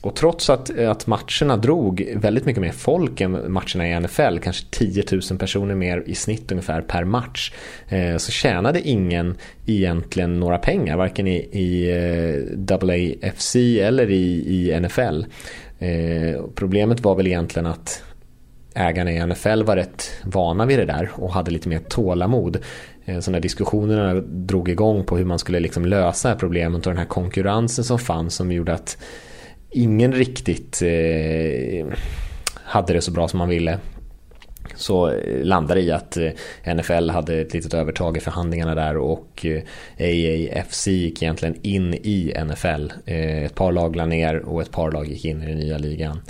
[0.00, 4.66] och trots att, att matcherna drog väldigt mycket mer folk än matcherna i NFL, kanske
[4.70, 7.52] 10 000 personer mer i snitt ungefär per match,
[7.88, 9.36] eh, så tjänade ingen
[9.66, 11.90] egentligen några pengar, varken i, i
[12.68, 15.24] eh, AAFC eller i, i NFL.
[15.78, 18.02] Eh, problemet var väl egentligen att
[18.74, 22.58] ägarna i NFL var rätt vana vid det där och hade lite mer tålamod.
[23.04, 26.98] Eh, så när diskussionerna drog igång på hur man skulle liksom lösa problemet och den
[26.98, 28.98] här konkurrensen som fanns som gjorde att
[29.70, 31.86] ingen riktigt eh,
[32.64, 33.78] hade det så bra som man ville.
[34.80, 39.46] Så eh, landade i att eh, NFL hade ett litet övertag i förhandlingarna där och
[39.46, 39.62] eh,
[39.98, 42.92] AAFC gick egentligen in i NFL.
[43.06, 46.20] Ett par lag la ner och ett par lag gick in i den nya ligan.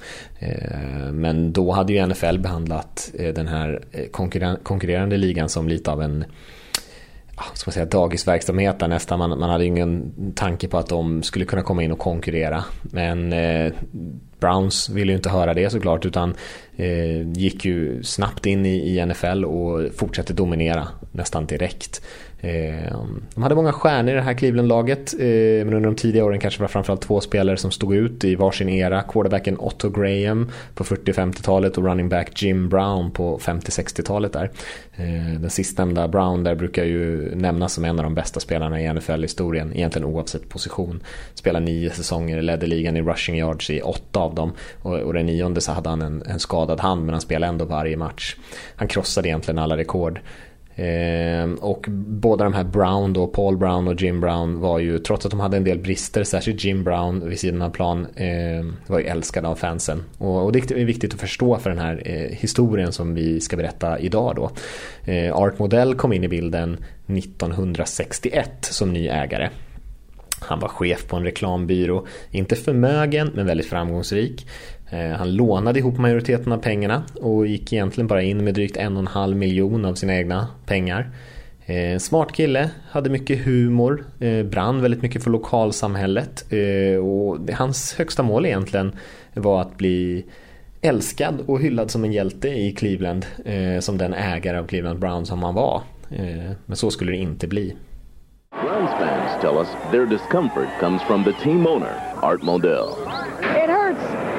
[1.12, 3.82] Men då hade ju NFL behandlat den här
[4.62, 6.24] konkurrerande ligan som lite av en
[7.42, 9.18] Ah, ska man säga, dagisverksamhet där nästan.
[9.18, 12.64] Man, man hade ingen tanke på att de skulle kunna komma in och konkurrera.
[12.82, 13.72] Men eh,
[14.40, 16.34] Browns ville ju inte höra det såklart utan
[16.76, 22.02] eh, gick ju snabbt in i, i NFL och fortsatte dominera nästan direkt.
[22.40, 25.26] Ehm, de hade många stjärnor i det här Cleveland-laget eh,
[25.64, 28.68] men under de tidiga åren kanske var framförallt två spelare som stod ut i varsin
[28.68, 29.02] era.
[29.02, 34.50] Quarterbacken Otto Graham på 40-50-talet och running back Jim Brown på 50-60-talet där.
[34.96, 38.92] Ehm, den sistnämnda Brown där brukar ju nämnas som en av de bästa spelarna i
[38.92, 41.02] NFL-historien, egentligen oavsett position.
[41.34, 45.26] Spelade nio säsonger, ledde ligan i rushing yards i åtta av dem och, och den
[45.26, 48.36] nionde så hade han en, en skadad hand men han spelade ändå varje match.
[48.76, 50.20] Han krossade egentligen alla rekord.
[50.82, 55.26] Ehm, och båda de här Brown då, Paul Brown och Jim Brown var ju, trots
[55.26, 58.98] att de hade en del brister, särskilt Jim Brown vid sidan av plan, eh, var
[58.98, 60.04] ju älskade av fansen.
[60.18, 63.56] Och, och, det är viktigt att förstå för den här eh, historien som vi ska
[63.56, 64.50] berätta idag då.
[65.12, 69.48] Eh, Art Modell kom in i bilden 1961 som ny ägare.
[70.40, 74.46] Han var chef på en reklambyrå, inte förmögen men väldigt framgångsrik.
[74.90, 78.96] Eh, han lånade ihop majoriteten av pengarna och gick egentligen bara in med drygt en
[78.96, 81.10] och en halv miljon av sina egna pengar.
[81.66, 86.44] Eh, smart kille, hade mycket humor, eh, brann väldigt mycket för lokalsamhället
[87.02, 88.92] och hans högsta mål egentligen
[89.34, 90.24] var att bli
[90.80, 93.26] älskad och hyllad som en hjälte i Cleveland
[93.80, 95.82] som den ägare av Cleveland Browns som han var.
[96.66, 97.76] Men så skulle det inte bli.
[98.50, 103.09] Browns fans tell us their discomfort comes from the team owner, Art Modell.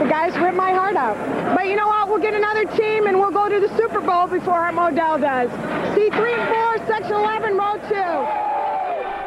[0.02, 1.16] The guys ripped my heart out.
[1.56, 2.10] But you know what?
[2.10, 5.52] We'll get another team and we'll go to the Super Bowl before Art Modell does.
[5.94, 6.46] C3 and
[6.80, 7.78] 4, Section 11, Row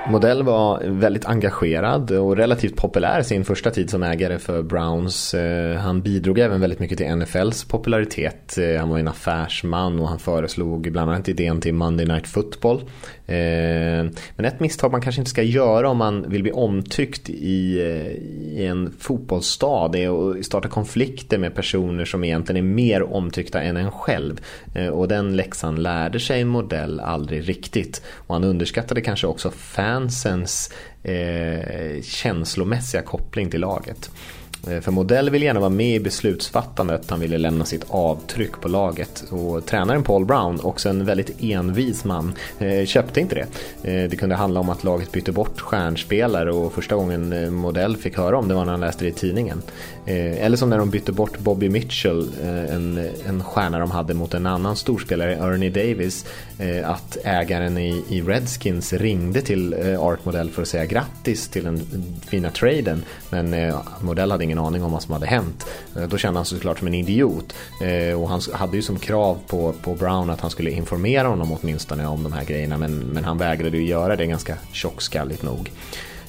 [0.06, 0.12] 2.
[0.12, 5.34] Modell var väldigt engagerad och relativt populär sin första tid som ägare för Browns.
[5.34, 8.58] Eh, han bidrog även väldigt mycket till NFLs popularitet.
[8.58, 12.82] Eh, han var en affärsman och han föreslog bland annat idén till Monday Night Football.
[13.26, 17.80] Ehm, men ett misstag man kanske inte ska göra om man vill bli omtyckt i,
[17.80, 18.12] eh,
[18.60, 23.76] i en fotbollsstad är att starta konflikter med personer som egentligen är mer omtyckta än
[23.76, 24.40] en själv.
[24.74, 28.02] Eh, och den läxan lärde sig Modell aldrig riktigt.
[28.26, 34.10] Och han underskattade kanske också fansens eh, känslomässiga koppling till laget.
[34.70, 38.68] Eh, för Modell vill gärna vara med i beslutsfattandet, han ville lämna sitt avtryck på
[38.68, 39.24] laget.
[39.30, 43.46] Och tränaren Paul Brown, också en väldigt envis man, eh, köpte inte det.
[43.90, 48.16] Eh, det kunde handla om att laget bytte bort stjärnspelare och första gången Modell fick
[48.16, 49.62] höra om det var när han läste det i tidningen.
[50.06, 54.46] Eller som när de bytte bort Bobby Mitchell, en, en stjärna de hade mot en
[54.46, 56.26] annan storspelare, Ernie Davis.
[56.84, 61.80] Att ägaren i, i Redskins ringde till Art Modell för att säga grattis till den
[62.26, 63.04] fina traden.
[63.30, 65.66] Men Modell hade ingen ingen aning om vad som hade hänt.
[65.96, 67.54] Eh, då kände han sig såklart som en idiot.
[67.82, 71.52] Eh, och han hade ju som krav på, på Brown att han skulle informera honom
[71.52, 72.78] åtminstone om de här grejerna.
[72.78, 75.70] Men, men han vägrade ju göra det ganska tjockskalligt nog.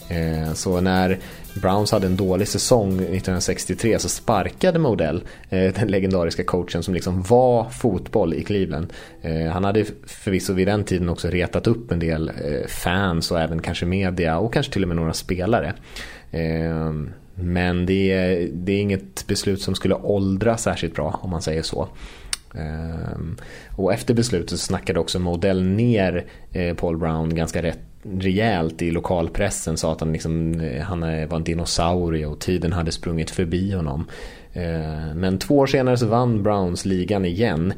[0.09, 1.19] Eh, så när
[1.61, 7.69] Browns hade en dålig säsong 1963 så sparkade Modell den legendariska coachen som liksom var
[7.69, 8.93] fotboll i Cleveland.
[9.53, 12.31] Han hade förvisso vid den tiden också retat upp en del
[12.67, 15.73] fans och även kanske media och kanske till och med några spelare.
[17.35, 21.61] Men det är, det är inget beslut som skulle åldra särskilt bra om man säger
[21.61, 21.87] så.
[22.57, 23.37] Ehm,
[23.75, 28.91] och efter beslutet så snackade också Modell ner eh, Paul Brown ganska rätt rejält i
[28.91, 29.77] lokalpressen.
[29.77, 33.71] Sa att han, liksom, eh, han eh, var en dinosaurie och tiden hade sprungit förbi
[33.71, 34.05] honom.
[34.53, 37.73] Ehm, men två år senare så vann Browns ligan igen.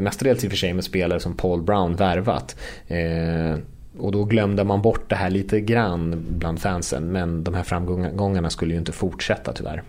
[0.00, 2.56] Mestadels i och för sig med spelare som Paul Brown värvat.
[2.88, 3.60] Ehm,
[3.98, 7.12] och då glömde man bort det här lite grann bland fansen.
[7.12, 9.82] Men de här framgångarna skulle ju inte fortsätta tyvärr.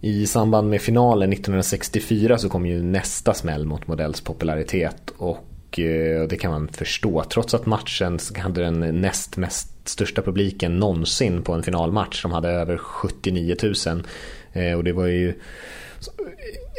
[0.00, 5.44] I samband med finalen 1964 så kom ju nästa smäll mot Modells popularitet eh, och
[6.28, 7.24] det kan man förstå.
[7.30, 12.22] Trots att matchen hade den näst mest största publiken någonsin på en finalmatch.
[12.22, 14.02] De hade över 79 000
[14.52, 15.34] eh, och det var ju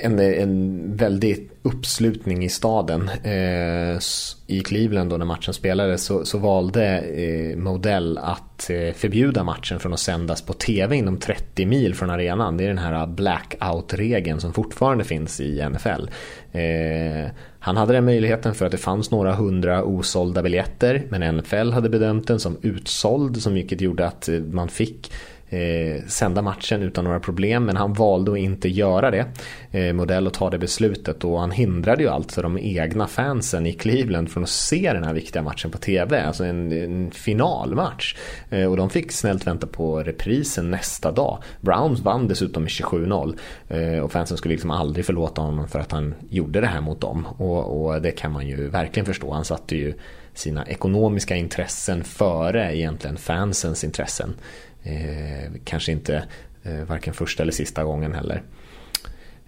[0.04, 3.10] en, en väldig uppslutning i staden.
[3.24, 4.00] Eh,
[4.48, 9.80] I Cleveland då när matchen spelades så, så valde eh, Modell att eh, förbjuda matchen
[9.80, 12.58] från att sändas på tv inom 30 mil från arenan.
[12.58, 16.10] Det är den här blackout-regeln som fortfarande finns i NFL.
[16.52, 21.72] Eh, han hade den möjligheten för att det fanns några hundra osålda biljetter men NFL
[21.72, 25.12] hade bedömt den som utsåld som vilket gjorde att eh, man fick
[25.50, 29.26] eh, sända matchen utan några problem men han valde att inte göra det.
[29.72, 33.74] Eh, modell att ta det beslutet och han hindrade ju alltså de egna fansen i
[33.74, 36.24] Cleveland från att se den här viktiga matchen på tv.
[36.24, 38.16] Alltså en, en finalmatch.
[38.50, 41.44] Eh, och de fick snällt vänta på reprisen nästa dag.
[41.62, 45.92] Browns vann dessutom med 27-0 eh, och fansen skulle liksom aldrig förlåta honom för att
[45.92, 47.28] han gjorde det här mot dem.
[47.38, 49.34] Och, och det kan man ju verkligen förstå.
[49.34, 49.94] Han satte ju
[50.34, 54.36] sina ekonomiska intressen före egentligen fansens intressen.
[54.84, 56.24] Eh, kanske inte
[56.64, 58.44] eh, varken första eller sista gången heller.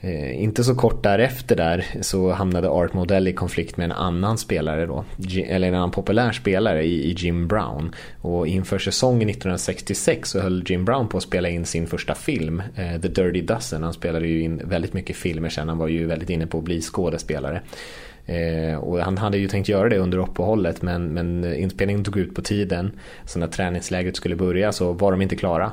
[0.03, 4.37] Eh, inte så kort därefter där så hamnade Art Modell i konflikt med en annan
[4.37, 5.05] spelare då,
[5.45, 7.95] eller en annan populär spelare i, i, Jim Brown.
[8.21, 12.63] Och inför säsongen 1966 så höll Jim Brown på att spela in sin första film,
[12.75, 13.83] eh, The Dirty Dozen.
[13.83, 16.63] Han spelade ju in väldigt mycket filmer sen, han var ju väldigt inne på att
[16.63, 17.61] bli skådespelare.
[18.25, 22.35] Eh, och han hade ju tänkt göra det under uppehållet men, men inspelningen tog ut
[22.35, 22.91] på tiden.
[23.25, 25.71] Så när träningsläget skulle börja så var de inte klara.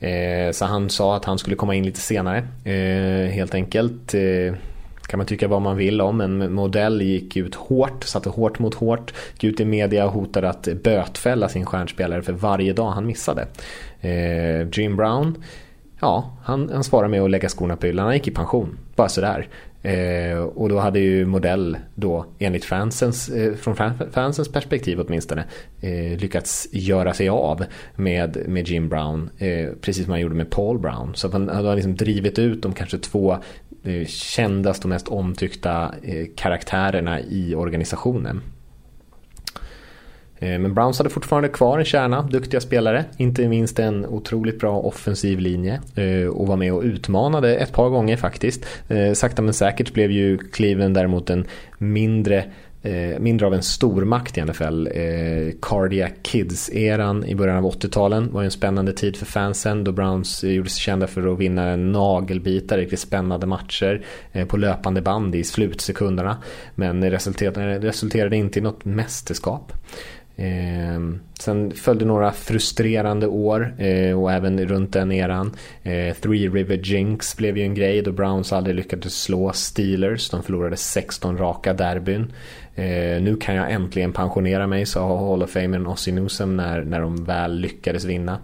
[0.00, 4.14] Eh, så han sa att han skulle komma in lite senare eh, helt enkelt.
[4.14, 4.54] Eh,
[5.06, 8.74] kan man tycka vad man vill om, men Modell gick ut hårt, satte hårt mot
[8.74, 13.06] hårt, gick ut i media och hotade att bötfälla sin stjärnspelare för varje dag han
[13.06, 13.46] missade.
[14.00, 15.44] Eh, Jim Brown
[16.00, 18.04] Ja, han, han svarade med att lägga skorna på hyllan.
[18.04, 18.78] Han gick i pension.
[18.96, 19.48] Bara sådär.
[19.82, 23.76] Eh, och då hade ju Modell då enligt fansens, eh, från
[24.12, 25.44] fansens perspektiv åtminstone
[25.80, 27.64] eh, lyckats göra sig av
[27.96, 31.14] med, med Jim Brown eh, precis som han gjorde med Paul Brown.
[31.14, 33.36] Så han hade liksom drivit ut de kanske två
[33.84, 38.40] eh, kändaste och mest omtyckta eh, karaktärerna i organisationen.
[40.40, 43.04] Eh, men Browns hade fortfarande kvar en kärna, duktiga spelare.
[43.16, 45.80] Inte minst en otroligt bra offensiv linje.
[45.94, 48.66] Eh, och var med och utmanade ett par gånger faktiskt.
[48.88, 51.46] Eh, sakta men säkert blev ju Cleveland däremot en
[51.78, 52.44] mindre
[53.18, 54.86] mindre av en stormakt i NFL.
[54.86, 59.92] Eh, Cardiac Kids-eran i början av 80-talen var ju en spännande tid för fansen då
[59.92, 65.34] Browns gjorde sig kända för att vinna nagelbitar, riktigt spännande matcher eh, på löpande band
[65.34, 66.36] i slutsekunderna.
[66.74, 69.72] Men resulterade, resulterade inte i något mästerskap.
[70.40, 71.00] Eh,
[71.40, 75.56] sen följde några frustrerande år eh, och även runt den eran.
[75.82, 80.30] Eh, Three River Jinx blev ju en grej då Browns aldrig lyckades slå Steelers.
[80.30, 82.32] De förlorade 16 raka derbyn.
[82.74, 87.00] Eh, nu kan jag äntligen pensionera mig, sa Hall of Famern Ossie Newsom när, när
[87.00, 88.38] de väl lyckades vinna.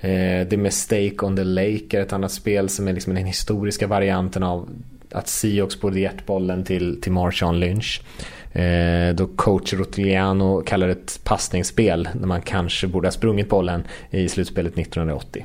[0.00, 3.86] Eh, The Mistake on the Lake är ett annat spel som är liksom den historiska
[3.86, 4.68] varianten av
[5.10, 8.02] att Seahawks borde gett bollen till, till Marshawn Lynch.
[8.54, 13.84] Eh, då coach Rotiliano kallar det ett passningsspel när man kanske borde ha sprungit bollen
[14.10, 15.44] i slutspelet 1980.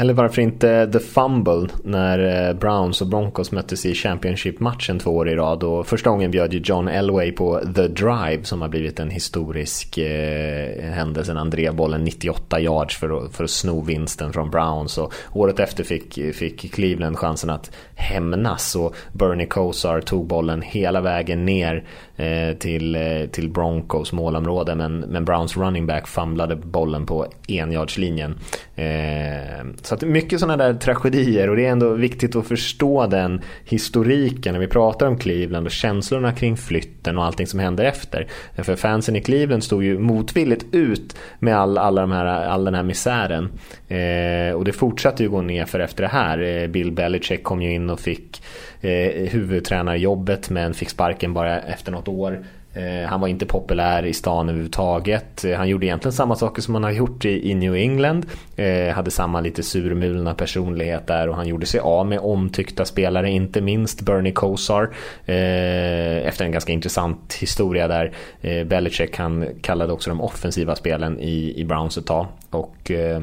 [0.00, 5.28] Eller varför inte The Fumble när eh, Browns och Broncos möttes i Championship-matchen två år
[5.28, 5.62] i rad.
[5.62, 9.98] Och första gången bjöd ju John Elway på The Drive som har blivit en historisk
[9.98, 14.98] eh, händelse han drev bollen 98 yards för att, för att sno vinsten från Browns.
[14.98, 21.00] Och året efter fick, fick Cleveland chansen att hämnas och Bernie Kosar tog bollen hela
[21.00, 21.84] vägen ner
[22.20, 24.74] Eh, till, eh, till Broncos målområde.
[24.74, 28.34] Men, men Browns running back famlade bollen på enjardslinjen.
[28.74, 33.40] Eh, så att mycket sådana där tragedier och det är ändå viktigt att förstå den
[33.64, 38.26] historiken när vi pratar om Cleveland och känslorna kring flytten och allting som händer efter.
[38.56, 42.74] För fansen i Cleveland stod ju motvilligt ut med all, alla de här, all den
[42.74, 43.48] här misären.
[43.88, 46.38] Eh, och det fortsatte ju gå ner för efter det här.
[46.42, 48.42] Eh, Bill Belichick kom ju in och fick
[48.80, 52.44] eh, huvudtränarjobbet men fick sparken bara efter något år.
[52.74, 55.44] Eh, han var inte populär i stan överhuvudtaget.
[55.44, 58.26] Eh, han gjorde egentligen samma saker som han har gjort i, New England.
[58.56, 63.30] Eh, hade samma lite surmulna personlighet där och han gjorde sig av med omtyckta spelare,
[63.30, 64.90] inte minst Bernie Kosar.
[65.26, 68.12] Eh, efter en ganska intressant historia där.
[68.40, 72.26] Eh, Belichick han kallade också de offensiva spelen i, i Browns ett tag.
[72.50, 73.22] Och eh,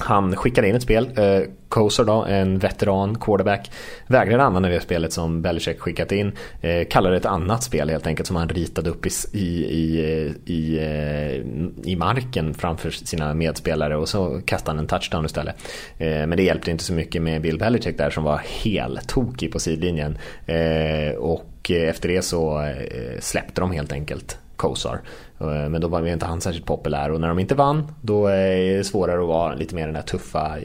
[0.00, 1.10] han skickade in ett spel.
[1.16, 3.70] Eh, Koser då, en veteran quarterback,
[4.06, 6.32] vägrade använda det spelet som Belichick skickat in.
[6.60, 10.78] Eh, kallade det ett annat spel helt enkelt som han ritade upp i, i, i,
[10.78, 15.56] eh, i, marken framför sina medspelare och så kastade han en touchdown istället.
[15.98, 19.52] Eh, men det hjälpte inte så mycket med Bill Belichick där som var helt tokig
[19.52, 20.18] på sidlinjen.
[20.46, 25.00] Eh, och efter det så eh, släppte de helt enkelt Kosar.
[25.40, 28.76] Eh, men då var inte han särskilt populär och när de inte vann då är
[28.76, 30.56] det svårare att vara lite mer den där tuffa,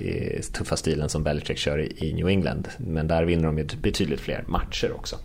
[0.53, 2.67] tuffa stilen som Belichick kör i New England.
[2.77, 5.15] Men där vinner de ju typ betydligt fler matcher också.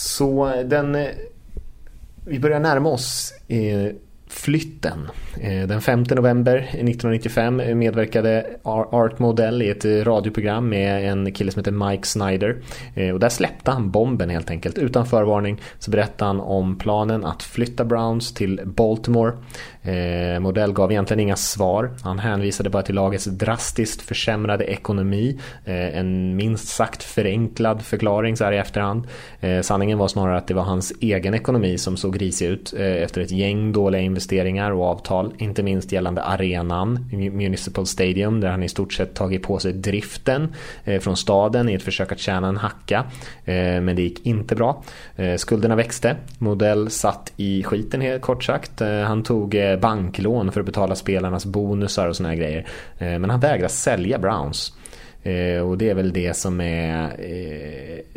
[0.00, 0.94] Så eh, den...
[0.94, 1.08] Eh,
[2.26, 3.34] vi börjar närma oss
[4.30, 5.08] flytten.
[5.40, 11.60] Eh, den 5 november 1995 medverkade Art Modell i ett radioprogram med en kille som
[11.60, 12.56] heter Mike Snyder.
[12.94, 14.78] Eh, och där släppte han bomben helt enkelt.
[14.78, 19.32] Utan förvarning så berättade han om planen att flytta Browns till Baltimore.
[19.82, 21.90] Eh, Modell gav egentligen inga svar.
[22.02, 25.38] Han hänvisade bara till lagets drastiskt försämrade ekonomi.
[25.64, 29.06] Eh, en minst sagt förenklad förklaring så här i efterhand.
[29.40, 33.02] Eh, sanningen var snarare att det var hans egen ekonomi som såg risig ut eh,
[33.02, 38.62] efter ett gäng dåliga investeringar och avtal, inte minst gällande arenan, Municipal Stadium, där han
[38.62, 40.54] i stort sett tagit på sig driften
[40.84, 43.04] eh, från staden i ett försök att tjäna en hacka.
[43.44, 44.82] Eh, men det gick inte bra.
[45.16, 46.16] Eh, skulderna växte.
[46.38, 48.80] Modell satt i skiten helt kort sagt.
[48.80, 52.66] Han tog Eh, banklån för att betala spelarnas bonusar och såna här grejer.
[52.98, 54.72] Eh, men han vägrar sälja Browns.
[55.22, 57.16] Eh, och det är väl det som är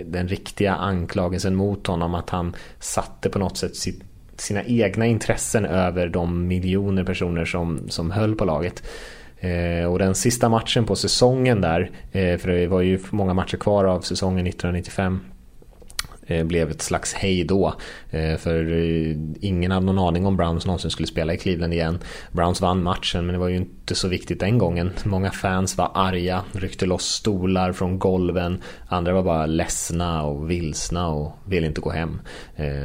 [0.03, 4.03] den riktiga anklagelsen mot honom att han satte på något sätt sitt
[4.37, 8.83] sina egna intressen över de miljoner personer som, som höll på laget.
[9.39, 13.57] Eh, och den sista matchen på säsongen där, eh, för det var ju många matcher
[13.57, 15.19] kvar av säsongen 1995
[16.27, 17.73] Eh, blev ett slags hej då.
[18.09, 21.99] Eh, för eh, ingen hade någon aning om Browns någonsin skulle spela i Cleveland igen.
[22.31, 24.91] Browns vann matchen men det var ju inte så viktigt den gången.
[25.03, 28.61] Många fans var arga, ryckte loss stolar från golven.
[28.87, 32.21] Andra var bara ledsna och vilsna och ville inte gå hem.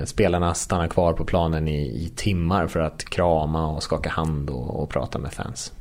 [0.04, 4.82] Spelarna stannade kvar på planen i, i timmar för att krama och skaka hand och,
[4.82, 5.72] och prata med fans.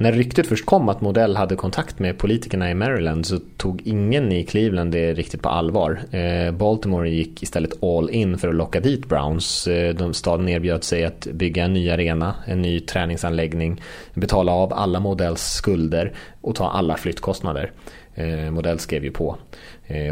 [0.00, 4.32] När ryktet först kom att Modell hade kontakt med politikerna i Maryland så tog ingen
[4.32, 6.00] i Cleveland det riktigt på allvar.
[6.10, 9.66] Eh, Baltimore gick istället all in för att locka dit Browns.
[9.66, 13.82] Eh, staden erbjöd sig att bygga en ny arena, en ny träningsanläggning,
[14.14, 17.72] betala av alla Modells skulder och ta alla flyttkostnader.
[18.14, 19.36] Eh, Modell skrev ju på.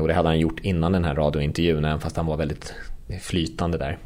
[0.01, 2.75] Och det hade han gjort innan den här radiointervjun, även fast han var väldigt
[3.21, 3.99] flytande där.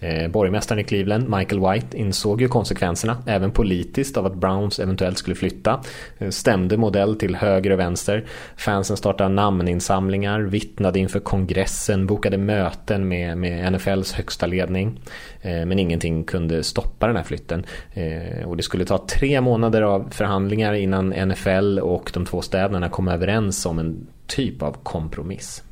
[0.00, 5.18] Eh, borgmästaren i Cleveland, Michael White, insåg ju konsekvenserna, även politiskt, av att Browns eventuellt
[5.18, 5.80] skulle flytta.
[6.18, 8.24] Eh, stämde modell till höger och vänster.
[8.56, 15.00] Fansen startade namninsamlingar, vittnade inför kongressen, bokade möten med, med NFLs högsta ledning.
[15.42, 17.66] Eh, men ingenting kunde stoppa den här flytten.
[17.94, 22.88] Eh, och det skulle ta tre månader av förhandlingar innan NFL och de två städerna
[22.88, 25.62] kom överens om en typ av kompromiss.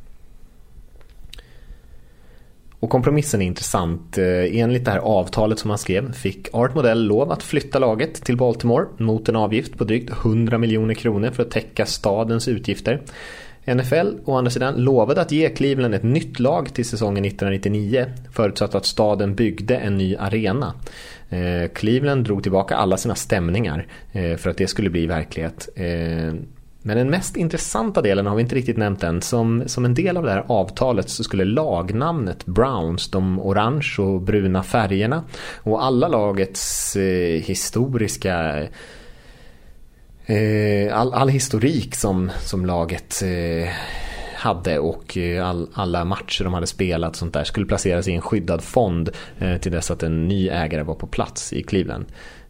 [2.86, 4.18] Och kompromissen är intressant.
[4.18, 8.14] Eh, enligt det här avtalet som han skrev fick Art Modell lov att flytta laget
[8.14, 13.00] till Baltimore mot en avgift på drygt 100 miljoner kronor för att täcka stadens utgifter.
[13.66, 18.74] NFL å andra sidan lovade att ge Cleveland ett nytt lag till säsongen 1999 förutsatt
[18.74, 20.74] att staden byggde en ny arena.
[21.28, 25.68] Eh, Cleveland drog tillbaka alla sina stämningar eh, för att det skulle bli verklighet.
[25.76, 26.34] Eh,
[26.86, 29.22] men den mest intressanta delen har vi inte riktigt nämnt än.
[29.22, 34.20] Som, som en del av det här avtalet så skulle lagnamnet Browns, de orange och
[34.20, 35.24] bruna färgerna
[35.56, 38.62] och alla lagets eh, historiska
[40.26, 43.68] eh, all, all, historik som, som laget eh,
[44.34, 48.20] hade och eh, all, alla matcher de hade spelat sånt där skulle placeras i en
[48.20, 52.06] skyddad fond eh, till dess att en ny ägare var på plats i Cleveland.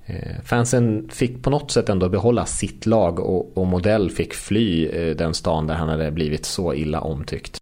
[0.07, 4.87] Eh, fansen fick på något sätt ändå behålla sitt lag och, och Modell fick fly
[4.87, 7.61] eh, den stan där han hade blivit så illa omtyckt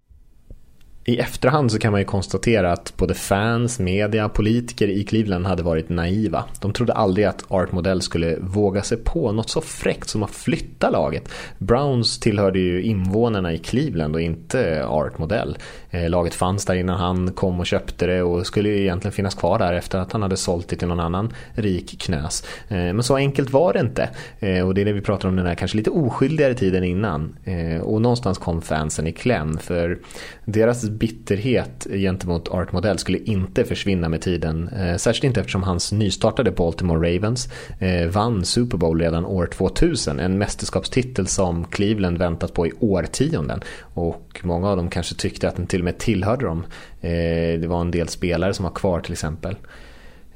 [1.06, 5.62] i efterhand så kan man ju konstatera att både fans, media, politiker i Cleveland hade
[5.62, 6.44] varit naiva.
[6.60, 10.30] De trodde aldrig att Art Modell skulle våga sig på något så fräckt som att
[10.30, 11.28] flytta laget.
[11.58, 15.56] Browns tillhörde ju invånarna i Cleveland och inte Art Modell.
[15.90, 19.34] Eh, laget fanns där innan han kom och köpte det och skulle ju egentligen finnas
[19.34, 22.44] kvar där efter att han hade sålt det till någon annan rik knös.
[22.68, 24.10] Eh, men så enkelt var det inte.
[24.38, 27.36] Eh, och det är det vi pratar om den här kanske lite oskyldigare tiden innan.
[27.82, 29.98] Och någonstans kom fansen i kläm för
[30.44, 34.68] deras bitterhet gentemot Art Modell skulle inte försvinna med tiden.
[34.68, 40.20] Eh, särskilt inte eftersom hans nystartade Baltimore Ravens eh, vann Super Bowl redan år 2000.
[40.20, 43.60] En mästerskapstitel som Cleveland väntat på i årtionden.
[43.80, 46.64] Och många av dem kanske tyckte att den till och med tillhörde dem.
[47.00, 49.56] Eh, det var en del spelare som var kvar till exempel.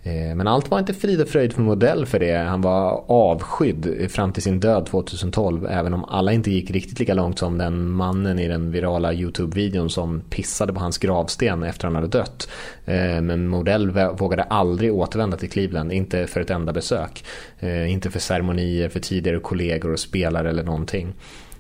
[0.09, 2.37] Eh, men allt var inte frid och fröjd för modell för det.
[2.37, 5.67] Han var avskydd fram till sin död 2012.
[5.71, 9.91] Även om alla inte gick riktigt lika långt som den mannen i den virala YouTube-videon
[9.91, 12.49] som pissade på hans gravsten efter han hade dött.
[12.85, 15.93] Eh, men Modell vågade aldrig återvända till Cleveland.
[15.93, 17.25] Inte för ett enda besök.
[17.59, 21.15] Eh, inte för ceremonier för tidigare kollegor och spelare eller någonting.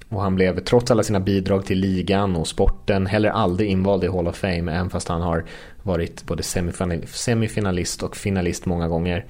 [0.09, 4.09] Och han blev trots alla sina bidrag till ligan och sporten heller aldrig invald i
[4.09, 5.44] Hall of Fame även fast han har
[5.89, 6.43] varit både
[7.07, 9.26] semifinalist och finalist många gånger.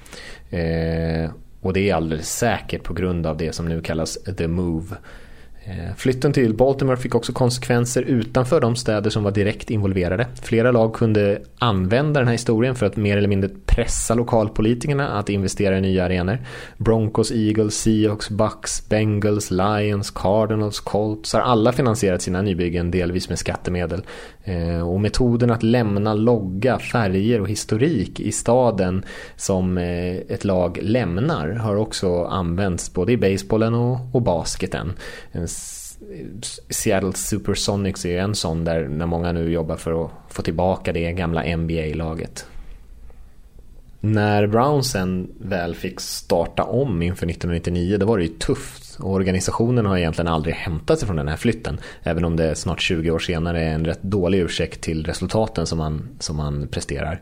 [0.50, 1.30] Eh,
[1.60, 4.96] och det är alldeles säkert på grund av det som nu kallas the move.
[5.68, 10.26] Eh, flytten till Baltimore fick också konsekvenser utanför de städer som var direkt involverade.
[10.42, 15.28] Flera lag kunde använda den här historien för att mer eller mindre pressa lokalpolitikerna att
[15.28, 16.38] investera i nya arenor.
[16.76, 23.38] Broncos, Eagles, Seahawks, Bucks, Bengals, Lions, Cardinals, Colts har alla finansierat sina nybyggen delvis med
[23.38, 24.02] skattemedel.
[24.44, 29.04] Eh, och metoden att lämna logga, färger och historik i staden
[29.36, 33.74] som eh, ett lag lämnar har också använts både i basebollen
[34.12, 34.92] och basketen.
[36.70, 40.92] Seattle Supersonics är ju en sån där när många nu jobbar för att få tillbaka
[40.92, 42.46] det gamla NBA-laget.
[44.00, 49.12] När Brown sen väl fick starta om inför 1999 då var det ju tufft och
[49.12, 51.80] organisationen har egentligen aldrig hämtat sig från den här flytten.
[52.02, 55.78] Även om det snart 20 år senare är en rätt dålig ursäkt till resultaten som
[55.78, 57.20] man, som man presterar.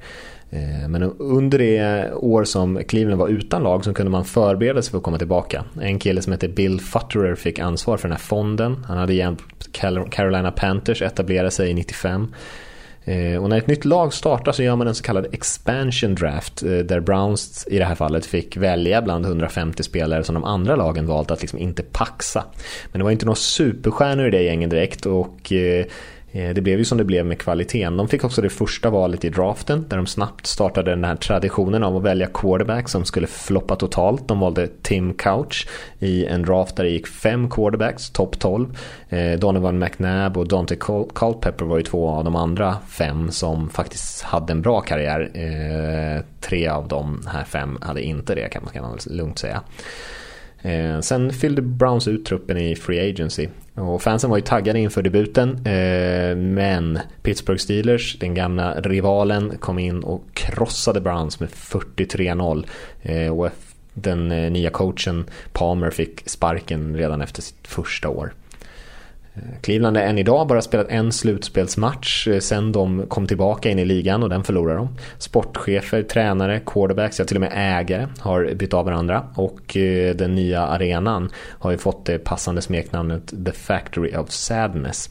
[0.50, 4.90] Eh, men under det år som Cleveland var utan lag så kunde man förbereda sig
[4.90, 5.64] för att komma tillbaka.
[5.80, 8.84] En kille som heter Bill Futterer fick ansvar för den här fonden.
[8.88, 9.72] Han hade hjälpt
[10.10, 12.34] Carolina Panthers etablera sig i 95.
[13.04, 16.62] Eh, och när ett nytt lag startar så gör man en så kallad expansion draft
[16.62, 20.76] eh, där Browns i det här fallet fick välja bland 150 spelare som de andra
[20.76, 22.44] lagen valt att liksom inte paxa.
[22.92, 25.52] Men det var inte några superstjärnor i det gänget direkt och
[26.36, 27.96] Eh, det blev ju som det blev med kvaliteten.
[27.96, 31.84] De fick också det första valet i draften där de snabbt startade den här traditionen
[31.84, 34.28] av att välja quarterback som skulle floppa totalt.
[34.28, 35.68] De valde Tim Couch
[35.98, 38.76] i en draft där det gick fem quarterbacks, topp 12.
[39.08, 40.76] Eh, Donovan McNabb och Dante
[41.14, 45.30] Culpepper var ju två av de andra fem som faktiskt hade en bra karriär.
[45.34, 49.62] Eh, tre av de här fem hade inte det kan man lugnt säga.
[51.00, 55.50] sen fyllde Browns ut truppen i Free Agency och fansen var ju taggade inför debuten
[55.50, 62.66] eh, men Pittsburgh Steelers, den gamla rivalen, kom in och krossade Browns med 43-0.
[63.02, 63.50] Eh, och
[63.94, 68.32] den eh, nya coachen Palmer fick sparken redan efter sitt första år.
[69.36, 73.78] Eh, Cleveland har än idag bara spelat en slutspelsmatch eh, sen de kom tillbaka in
[73.78, 74.88] i ligan och den förlorade de.
[75.18, 80.34] Sportchefer, tränare, quarterbacks, ja till och med ägare har bytt av varandra och eh, den
[80.34, 85.10] nya arenan har ju fått det passande smeknamnet The Factory of Sadness.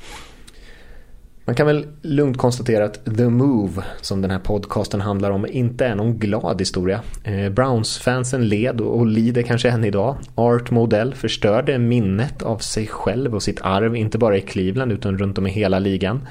[1.48, 5.86] Man kan väl lugnt konstatera att The Move, som den här podcasten handlar om, inte
[5.86, 7.02] är någon glad historia.
[7.24, 10.18] Eh, Browns-fansen led och lider kanske än idag.
[10.36, 15.18] Art Modell förstörde minnet av sig själv och sitt arv, inte bara i Cleveland utan
[15.18, 16.28] runt om i hela ligan.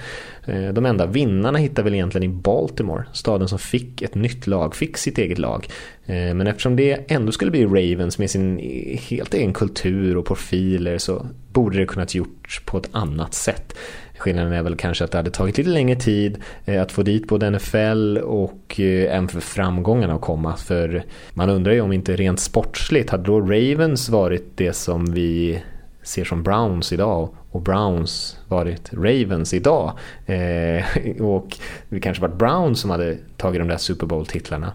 [0.46, 4.74] Eh, de enda vinnarna hittar väl egentligen i Baltimore, staden som fick ett nytt lag,
[4.74, 5.68] fick sitt eget lag.
[6.06, 10.26] Eh, men eftersom det ändå skulle bli Ravens med sin e- helt egen kultur och
[10.26, 13.74] profiler så borde det kunnat gjorts på ett annat sätt.
[14.18, 17.28] Skillnaden är väl kanske att det hade tagit lite längre tid eh, att få dit
[17.28, 20.56] både NFL och eh, även för framgångarna att komma.
[20.56, 25.62] För man undrar ju om inte rent sportsligt hade då Ravens varit det som vi
[26.02, 29.92] ser som Browns idag och Browns varit Ravens idag.
[30.26, 30.84] Eh,
[31.20, 31.56] och
[31.88, 34.72] det kanske varit Browns som hade tagit de där Super Bowl-titlarna.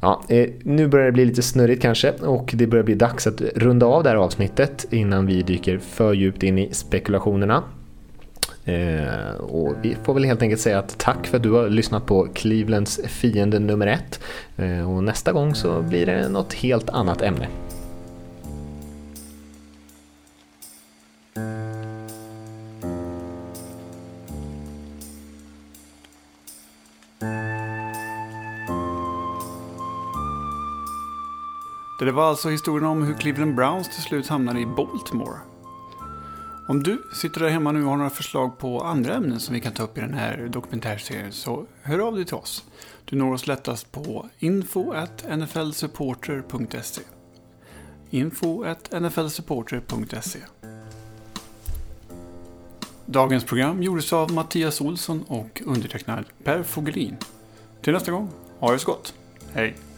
[0.00, 3.40] Ja, eh, nu börjar det bli lite snurrigt kanske och det börjar bli dags att
[3.40, 7.62] runda av det här avsnittet innan vi dyker för djupt in i spekulationerna.
[8.64, 12.06] Eh, och vi får väl helt enkelt säga att tack för att du har lyssnat
[12.06, 14.20] på Clevelands fiende nummer ett.
[14.56, 17.48] Eh, och nästa gång så blir det något helt annat ämne.
[32.04, 35.51] Det var alltså historien om hur Cleveland Browns till slut hamnade i Baltimore.
[36.72, 39.60] Om du sitter där hemma nu och har några förslag på andra ämnen som vi
[39.60, 42.64] kan ta upp i den här dokumentärserien så hör av dig till oss.
[43.04, 47.02] Du når oss lättast på info.nflsupporter.se
[48.10, 50.38] info.nflsupporter.se
[53.06, 57.16] Dagens program gjordes av Mattias Olsson och undertecknad Per Fogelin.
[57.82, 59.14] Till nästa gång, ha det så gott.
[59.52, 59.91] Hej!